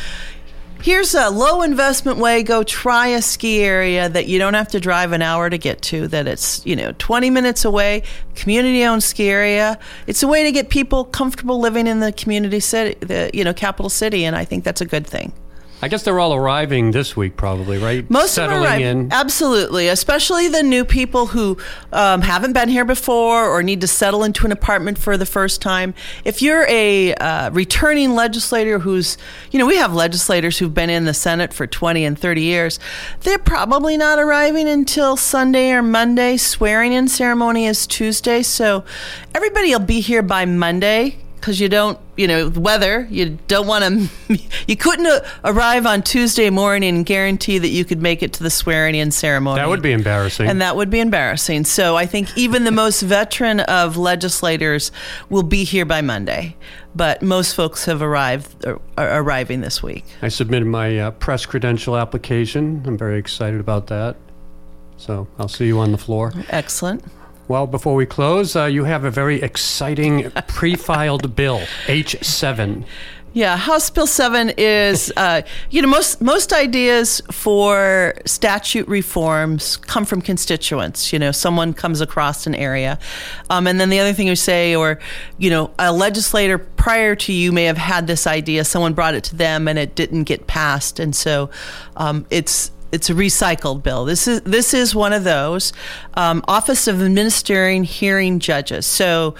here's 0.82 1.14
a 1.14 1.30
low 1.30 1.62
investment 1.62 2.18
way, 2.18 2.44
go 2.44 2.64
try 2.64 3.08
a 3.08 3.22
ski 3.22 3.62
area 3.62 4.10
that 4.10 4.28
you 4.28 4.40
don't 4.40 4.54
have 4.54 4.70
to 4.70 4.80
drive 4.80 5.12
an 5.12 5.22
hour 5.22 5.50
to 5.50 5.58
get 5.58 5.82
to, 5.84 6.08
that 6.10 6.28
it's, 6.28 6.66
you 6.66 6.76
know, 6.76 6.94
20 6.98 7.30
minutes 7.30 7.66
away, 7.66 8.04
community 8.36 8.84
owned 8.84 9.04
ski 9.04 9.30
area. 9.30 9.78
It's 10.08 10.24
a 10.24 10.28
way 10.28 10.44
to 10.44 10.52
get 10.52 10.70
people 10.70 11.06
comfortable 11.06 11.60
living 11.60 11.88
in 11.88 12.00
the 12.00 12.12
community 12.12 12.60
city, 12.60 12.98
the, 13.06 13.30
you 13.34 13.44
know, 13.44 13.54
capital 13.54 13.90
city. 13.90 14.26
And 14.26 14.36
I 14.36 14.46
think 14.46 14.64
that's 14.64 14.82
a 14.82 14.86
good 14.86 15.06
thing. 15.06 15.34
I 15.82 15.88
guess 15.88 16.04
they're 16.04 16.20
all 16.20 16.34
arriving 16.34 16.92
this 16.92 17.16
week, 17.16 17.38
probably, 17.38 17.78
right? 17.78 18.10
Most 18.10 18.34
Settling 18.34 18.58
of 18.58 18.64
them 18.64 18.74
are 18.74 18.86
in. 18.86 19.14
absolutely, 19.14 19.88
especially 19.88 20.50
the 20.50 20.62
new 20.62 20.84
people 20.84 21.28
who 21.28 21.58
um, 21.94 22.22
haven't 22.22 22.52
been 22.52 22.68
here 22.68 22.84
before 22.84 23.48
or 23.48 23.64
need 23.64 23.80
to 23.82 23.88
settle 23.88 24.26
into 24.26 24.46
an 24.46 24.52
apartment 24.52 24.98
for 24.98 25.16
the 25.16 25.26
first 25.26 25.62
time. 25.62 25.94
If 26.26 26.42
you're 26.42 26.66
a 26.68 27.14
uh, 27.16 27.52
returning 27.52 28.14
legislator 28.14 28.80
who's, 28.80 29.18
you 29.52 29.60
know, 29.60 29.66
we 29.66 29.78
have 29.78 29.94
legislators 29.94 30.58
who've 30.58 30.74
been 30.74 30.90
in 30.90 31.06
the 31.06 31.14
Senate 31.14 31.54
for 31.54 31.66
20 31.66 32.04
and 32.04 32.20
30 32.20 32.42
years, 32.42 32.80
they're 33.22 33.40
probably 33.40 33.96
not 33.96 34.20
arriving 34.20 34.68
until 34.68 35.16
Sunday 35.16 35.72
or 35.72 35.82
Monday. 35.82 36.36
Swearing 36.36 36.92
in 36.92 37.08
ceremony 37.08 37.66
is 37.66 37.88
Tuesday, 37.88 38.44
so 38.44 38.84
everybody 39.34 39.72
will 39.72 39.80
be 39.80 40.02
here 40.02 40.24
by 40.24 40.44
Monday 40.46 41.20
because 41.40 41.60
you 41.60 41.70
don't, 41.70 41.98
you 42.18 42.28
know, 42.28 42.50
weather. 42.50 43.08
You 43.10 43.38
don't 43.48 43.68
want 43.68 43.84
to. 43.84 44.40
You 44.68 44.76
couldn't 44.76 45.08
uh, 45.08 45.22
arrive 45.44 45.88
on 45.88 46.04
Tuesday 46.04 46.52
morning 46.52 46.96
and 46.96 47.04
guarantee 47.06 47.58
that 47.58 47.70
you 47.70 47.84
could 47.86 48.02
make 48.04 48.22
it 48.22 48.34
to 48.34 48.44
the 48.44 48.52
swearing-in 48.52 49.10
ceremony. 49.10 49.56
That 49.60 49.68
would 49.70 49.82
be 49.82 49.92
embarrassing. 49.94 50.48
and 50.48 50.62
that 50.62 50.76
would 50.76 50.92
be 50.92 51.00
embarrassing. 51.00 51.66
So 51.66 51.96
I 51.96 52.06
think 52.06 52.38
even 52.38 52.66
the 52.66 52.72
most 52.72 53.02
veteran 53.02 53.62
of 53.62 53.98
legislators 53.98 54.92
will 55.30 55.42
be 55.44 55.64
here 55.64 55.86
by 55.86 56.02
Monday, 56.02 56.56
but 56.96 57.24
most 57.24 57.56
folks 57.56 57.86
have 57.86 58.04
arrived 58.04 58.64
are, 58.68 58.80
are 58.96 59.22
arriving 59.22 59.62
this 59.62 59.82
week. 59.82 60.06
I 60.22 60.28
submitted 60.28 60.68
my 60.68 61.00
uh, 61.00 61.12
press 61.12 61.48
credential 61.48 61.98
application. 61.98 62.84
I'm 62.86 62.98
very 62.98 63.18
excited 63.18 63.60
about 63.60 63.88
that. 63.88 64.18
So 64.98 65.28
I'll 65.40 65.48
see 65.48 65.66
you 65.66 65.80
on 65.80 65.92
the 65.92 65.98
floor. 65.98 66.32
Excellent. 66.50 67.04
Well, 67.50 67.66
before 67.66 67.96
we 67.96 68.06
close, 68.06 68.56
uh, 68.56 68.66
you 68.66 68.84
have 68.84 69.06
a 69.06 69.10
very 69.10 69.42
exciting 69.42 70.30
pre-filed 70.48 71.36
bill, 71.36 71.62
H7. 71.88 72.86
Yeah, 73.34 73.58
House 73.58 73.90
Bill 73.90 74.06
Seven 74.06 74.52
is, 74.56 75.12
uh, 75.18 75.42
you 75.72 75.82
know, 75.82 75.88
most 75.88 76.22
most 76.22 76.54
ideas 76.54 77.24
for 77.32 78.14
statute 78.26 78.88
reforms 78.88 79.78
come 79.78 80.06
from 80.06 80.22
constituents. 80.22 81.12
You 81.12 81.18
know, 81.18 81.32
someone 81.32 81.74
comes 81.74 82.02
across 82.02 82.46
an 82.46 82.54
area, 82.54 83.00
um, 83.50 83.66
and 83.66 83.80
then 83.80 83.90
the 83.90 84.00
other 84.00 84.14
thing 84.14 84.28
you 84.28 84.36
say, 84.36 84.76
or 84.76 85.00
you 85.40 85.50
know, 85.50 85.72
a 85.80 85.92
legislator 85.92 86.60
prior 86.60 87.16
to 87.16 87.34
you 87.34 87.52
may 87.52 87.64
have 87.66 87.78
had 87.78 88.06
this 88.06 88.28
idea. 88.28 88.64
Someone 88.64 88.94
brought 88.94 89.16
it 89.16 89.24
to 89.26 89.36
them, 89.36 89.68
and 89.68 89.80
it 89.80 89.96
didn't 89.96 90.26
get 90.26 90.46
passed, 90.46 91.00
and 91.00 91.16
so 91.16 91.50
um, 91.98 92.28
it's 92.30 92.72
it's 92.92 93.10
a 93.10 93.14
recycled 93.14 93.84
bill. 93.84 94.06
This 94.06 94.28
is 94.28 94.42
this 94.42 94.74
is 94.74 94.96
one 94.96 95.14
of 95.14 95.24
those 95.24 95.74
um, 96.16 96.44
Office 96.48 96.88
of 96.88 97.02
Administering 97.02 97.84
Hearing 97.84 98.40
Judges. 98.40 98.86
So, 98.86 99.36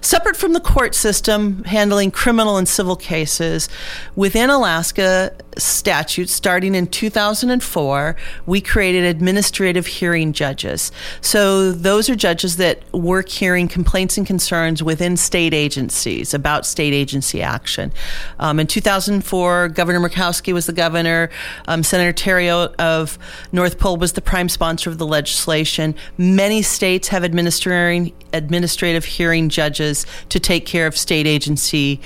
separate 0.00 0.36
from 0.36 0.52
the 0.52 0.60
court 0.60 0.94
system 0.94 1.64
handling 1.64 2.10
criminal 2.10 2.56
and 2.56 2.68
civil 2.68 2.96
cases 2.96 3.68
within 4.16 4.50
Alaska, 4.50 5.34
statute, 5.58 6.28
starting 6.28 6.74
in 6.74 6.86
2004, 6.86 8.16
we 8.46 8.60
created 8.60 9.04
administrative 9.04 9.86
hearing 9.86 10.32
judges. 10.32 10.92
So 11.20 11.72
those 11.72 12.08
are 12.08 12.14
judges 12.14 12.56
that 12.56 12.80
work 12.92 13.28
hearing 13.28 13.68
complaints 13.68 14.16
and 14.16 14.26
concerns 14.26 14.82
within 14.82 15.16
state 15.16 15.54
agencies 15.54 16.34
about 16.34 16.66
state 16.66 16.92
agency 16.92 17.42
action. 17.42 17.92
Um, 18.38 18.60
in 18.60 18.66
2004, 18.66 19.68
Governor 19.68 20.00
Murkowski 20.00 20.52
was 20.52 20.66
the 20.66 20.72
governor. 20.72 21.30
Um, 21.66 21.82
Senator 21.82 22.12
Therriault 22.12 22.74
of 22.76 23.18
North 23.52 23.78
Pole 23.78 23.96
was 23.96 24.12
the 24.12 24.22
prime 24.22 24.48
sponsor 24.48 24.90
of 24.90 24.98
the 24.98 25.06
legislation. 25.06 25.94
Many 26.16 26.62
states 26.62 27.08
have 27.08 27.24
administering 27.24 28.12
administrative 28.32 29.04
hearing 29.04 29.48
judges 29.48 30.06
to 30.28 30.38
take 30.38 30.64
care 30.66 30.86
of 30.86 30.96
state 30.96 31.26
agency 31.26 32.00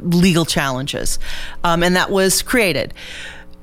legal 0.00 0.44
challenges. 0.44 1.18
Um, 1.64 1.82
and 1.82 1.96
that 1.96 2.10
was 2.10 2.42
created. 2.42 2.94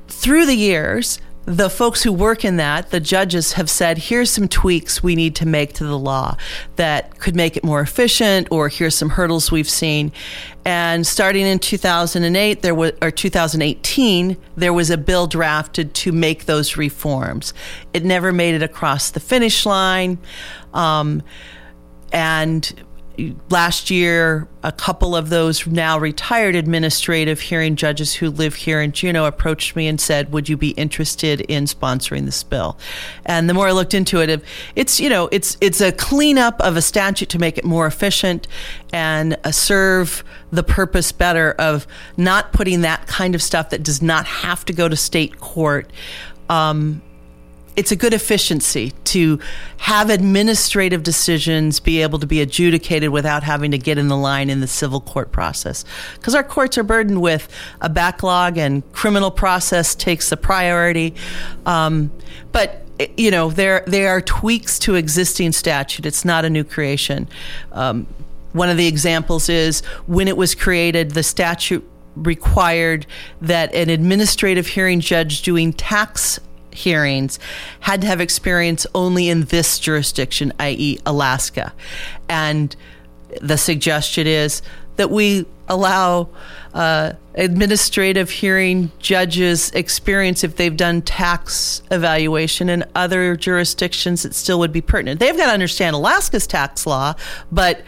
Through 0.07 0.45
the 0.45 0.55
years, 0.55 1.19
the 1.45 1.69
folks 1.69 2.01
who 2.01 2.11
work 2.11 2.43
in 2.43 2.57
that, 2.57 2.89
the 2.89 2.99
judges 2.99 3.53
have 3.53 3.69
said, 3.69 3.99
here's 3.99 4.31
some 4.31 4.47
tweaks 4.47 5.03
we 5.03 5.15
need 5.15 5.35
to 5.35 5.45
make 5.45 5.73
to 5.73 5.83
the 5.83 5.97
law 5.97 6.37
that 6.75 7.19
could 7.19 7.35
make 7.35 7.55
it 7.55 7.63
more 7.63 7.81
efficient, 7.81 8.47
or 8.49 8.67
here's 8.67 8.95
some 8.95 9.09
hurdles 9.09 9.51
we've 9.51 9.69
seen. 9.69 10.11
And 10.65 11.05
starting 11.05 11.45
in 11.45 11.59
2008, 11.59 12.63
there 12.63 12.73
was, 12.73 12.93
or 12.99 13.11
2018, 13.11 14.37
there 14.57 14.73
was 14.73 14.89
a 14.89 14.97
bill 14.97 15.27
drafted 15.27 15.93
to 15.95 16.11
make 16.11 16.45
those 16.45 16.77
reforms. 16.77 17.53
It 17.93 18.03
never 18.03 18.33
made 18.33 18.55
it 18.55 18.63
across 18.63 19.11
the 19.11 19.19
finish 19.19 19.67
line. 19.67 20.17
Um, 20.73 21.21
and 22.11 22.84
last 23.49 23.89
year, 23.89 24.47
a 24.63 24.71
couple 24.71 25.15
of 25.15 25.29
those 25.29 25.67
now 25.67 25.97
retired 25.99 26.55
administrative 26.55 27.39
hearing 27.39 27.75
judges 27.75 28.15
who 28.15 28.29
live 28.29 28.55
here 28.55 28.81
in 28.81 28.91
Juneau 28.91 29.25
approached 29.25 29.75
me 29.75 29.87
and 29.87 29.99
said, 29.99 30.31
"Would 30.31 30.49
you 30.49 30.57
be 30.57 30.69
interested 30.71 31.41
in 31.41 31.65
sponsoring 31.65 32.25
this 32.25 32.43
bill?" 32.43 32.77
And 33.25 33.49
the 33.49 33.53
more 33.53 33.67
I 33.67 33.71
looked 33.71 33.93
into 33.93 34.21
it, 34.21 34.43
it's 34.75 34.99
you 34.99 35.09
know 35.09 35.29
it's 35.31 35.57
it's 35.61 35.81
a 35.81 35.91
cleanup 35.91 36.59
of 36.61 36.75
a 36.75 36.81
statute 36.81 37.29
to 37.29 37.39
make 37.39 37.57
it 37.57 37.63
more 37.63 37.85
efficient 37.85 38.47
and 38.91 39.37
uh, 39.43 39.51
serve 39.51 40.23
the 40.51 40.63
purpose 40.63 41.11
better 41.11 41.51
of 41.59 41.85
not 42.17 42.53
putting 42.53 42.81
that 42.81 43.07
kind 43.07 43.35
of 43.35 43.41
stuff 43.41 43.69
that 43.69 43.83
does 43.83 44.01
not 44.01 44.25
have 44.25 44.65
to 44.65 44.73
go 44.73 44.87
to 44.87 44.95
state 44.95 45.39
court. 45.39 45.91
Um, 46.49 47.01
it's 47.75 47.91
a 47.91 47.95
good 47.95 48.13
efficiency 48.13 48.91
to 49.05 49.39
have 49.77 50.09
administrative 50.09 51.03
decisions 51.03 51.79
be 51.79 52.01
able 52.01 52.19
to 52.19 52.27
be 52.27 52.41
adjudicated 52.41 53.09
without 53.09 53.43
having 53.43 53.71
to 53.71 53.77
get 53.77 53.97
in 53.97 54.07
the 54.07 54.17
line 54.17 54.49
in 54.49 54.61
the 54.61 54.67
civil 54.67 55.01
court 55.01 55.31
process. 55.31 55.83
Because 56.15 56.35
our 56.35 56.43
courts 56.43 56.77
are 56.77 56.83
burdened 56.83 57.21
with 57.21 57.49
a 57.81 57.89
backlog 57.89 58.57
and 58.57 58.89
criminal 58.93 59.31
process 59.31 59.95
takes 59.95 60.29
the 60.29 60.37
priority. 60.37 61.13
Um, 61.65 62.11
but 62.51 62.81
you 63.17 63.29
know 63.29 63.49
there 63.49 63.83
there 63.87 64.09
are 64.09 64.21
tweaks 64.21 64.79
to 64.79 64.95
existing 64.95 65.51
statute. 65.51 66.05
It's 66.05 66.23
not 66.23 66.45
a 66.45 66.49
new 66.49 66.63
creation. 66.63 67.27
Um, 67.71 68.07
one 68.53 68.69
of 68.69 68.77
the 68.77 68.87
examples 68.87 69.49
is 69.49 69.81
when 70.07 70.29
it 70.29 70.37
was 70.37 70.55
created, 70.55 71.11
the 71.11 71.23
statute 71.23 71.85
required 72.15 73.05
that 73.41 73.73
an 73.75 73.89
administrative 73.89 74.67
hearing 74.67 75.01
judge 75.01 75.41
doing 75.41 75.73
tax 75.73 76.39
hearings 76.75 77.39
had 77.81 78.01
to 78.01 78.07
have 78.07 78.21
experience 78.21 78.85
only 78.93 79.29
in 79.29 79.45
this 79.45 79.79
jurisdiction, 79.79 80.53
i.e., 80.59 80.99
Alaska. 81.05 81.73
And 82.29 82.75
the 83.41 83.57
suggestion 83.57 84.27
is 84.27 84.61
that 84.95 85.09
we 85.09 85.45
allow 85.67 86.29
uh, 86.73 87.13
administrative 87.35 88.29
hearing 88.29 88.91
judges 88.99 89.71
experience 89.71 90.43
if 90.43 90.55
they've 90.57 90.77
done 90.77 91.01
tax 91.01 91.81
evaluation 91.91 92.69
in 92.69 92.83
other 92.95 93.35
jurisdictions 93.35 94.25
it 94.25 94.33
still 94.35 94.59
would 94.59 94.71
be 94.71 94.81
pertinent 94.81 95.19
they've 95.19 95.37
got 95.37 95.47
to 95.47 95.51
understand 95.51 95.95
alaska's 95.95 96.45
tax 96.45 96.85
law 96.85 97.13
but 97.51 97.81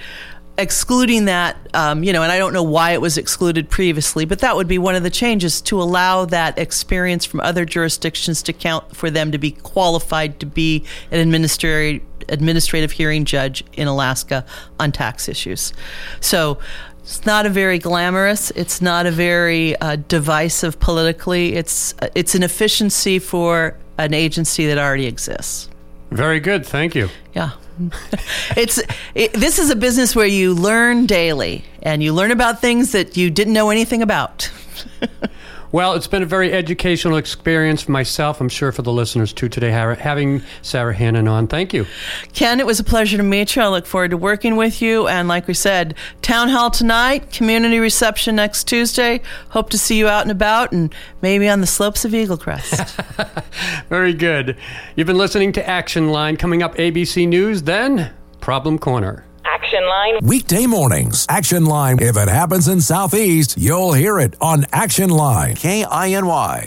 excluding 0.58 1.26
that, 1.26 1.56
um, 1.74 2.04
you 2.04 2.12
know, 2.12 2.24
and 2.24 2.32
I 2.32 2.38
don't 2.38 2.54
know 2.54 2.64
why 2.64 2.92
it 2.92 3.02
was 3.02 3.18
excluded 3.18 3.70
previously, 3.70 4.26
but 4.26 4.40
that 4.40 4.56
would 4.56 4.68
be 4.68 4.78
one 4.78 4.96
of 4.96 5.04
the 5.04 5.10
changes 5.10 5.62
to 5.62 5.82
allow 5.82 6.26
that 6.26 6.58
experience 6.58 7.26
from 7.26 7.40
other 7.42 7.64
jurisdictions 7.64 8.42
to 8.44 8.54
count 8.54 8.96
for 8.96 9.12
them 9.12 9.32
to 9.32 9.38
be 9.38 9.52
qualified 9.52 10.40
to 10.40 10.46
be 10.46 10.84
an 11.12 11.20
administrative 11.20 12.04
administrative 12.30 12.92
hearing 12.92 13.24
judge 13.24 13.64
in 13.74 13.88
Alaska 13.88 14.46
on 14.80 14.92
tax 14.92 15.30
issues. 15.30 15.74
So. 16.20 16.60
It's 17.04 17.26
not 17.26 17.46
a 17.46 17.50
very 17.50 17.80
glamorous. 17.80 18.52
It's 18.52 18.82
not 18.82 19.06
a 19.06 19.12
very 19.12 19.78
uh, 19.78 19.96
divisive 19.96 20.78
politically. 20.78 21.56
It's 21.56 21.94
it's 22.16 22.36
an 22.36 22.44
efficiency 22.44 23.18
for 23.18 23.78
an 23.98 24.14
agency 24.14 24.68
that 24.68 24.78
already 24.78 25.06
exists. 25.06 25.70
Very 26.12 26.40
good. 26.40 26.66
Thank 26.66 26.96
you. 26.96 27.10
Yeah. 27.34 27.52
it's 28.58 28.82
it, 29.14 29.34
this 29.34 29.60
is 29.60 29.70
a 29.70 29.76
business 29.76 30.16
where 30.16 30.26
you 30.26 30.54
learn 30.54 31.06
daily 31.06 31.64
and 31.84 32.02
you 32.02 32.14
learn 32.14 32.32
about 32.32 32.60
things 32.60 32.92
that 32.94 33.18
you 33.18 33.30
didn't 33.30 33.54
know 33.54 33.70
anything 33.70 34.02
about. 34.02 34.52
Well, 35.72 35.94
it's 35.94 36.08
been 36.08 36.24
a 36.24 36.28
very 36.28 36.54
educational 36.54 37.18
experience 37.18 37.82
for 37.82 37.92
myself. 37.92 38.40
I'm 38.40 38.48
sure 38.48 38.72
for 38.72 38.84
the 38.84 38.92
listeners 38.92 39.34
too 39.34 39.50
today, 39.50 39.70
having 39.70 40.42
Sara 40.62 40.94
Hannan 40.94 41.28
on. 41.28 41.48
Thank 41.48 41.74
you. 41.74 41.86
Ken, 42.34 42.60
it 42.60 42.66
was 42.66 42.80
a 42.80 42.84
pleasure 42.84 43.18
to 43.18 43.24
meet 43.24 43.56
you. 43.56 43.62
I 43.62 43.68
look 43.68 43.86
forward 43.86 44.12
to 44.12 44.18
working 44.18 44.56
with 44.56 44.82
you. 44.82 45.08
And 45.08 45.28
like 45.28 45.48
we 45.48 45.54
said, 45.54 45.96
town 46.22 46.50
hall 46.50 46.72
tonight, 46.72 47.32
community 47.32 47.80
reception 47.80 48.38
next 48.38 48.66
Tuesday. 48.66 49.22
Hope 49.50 49.70
to 49.72 49.78
see 49.78 49.98
you 49.98 50.08
out 50.08 50.22
and 50.22 50.32
about 50.32 50.72
and 50.72 50.94
maybe 51.22 51.50
on 51.50 51.60
the 51.60 51.68
slopes 51.68 52.06
of 52.06 52.12
Eaglecrest. 52.12 53.86
very 53.90 54.14
good. 54.14 54.56
You've 54.96 55.08
been 55.08 55.18
listening 55.18 55.52
to 55.54 55.68
Action 55.68 56.10
Line. 56.10 56.38
Coming 56.38 56.64
up, 56.64 56.76
ABC 56.76 57.28
News, 57.28 57.64
then 57.64 58.14
Problem 58.40 58.80
Corner. 58.80 59.27
Action 59.58 59.88
Line. 59.88 60.20
Weekday 60.22 60.68
mornings. 60.68 61.26
Action 61.30 61.66
Line. 61.66 61.98
If 62.00 62.16
it 62.16 62.28
happens 62.30 62.68
in 62.68 62.80
Southeast, 62.80 63.58
you'll 63.58 63.94
hear 63.94 64.20
it 64.20 64.36
on 64.40 64.66
Action 64.72 65.10
Line. 65.10 65.56
K 65.56 65.84
I 65.84 66.10
N 66.12 66.28
Y. 66.28 66.66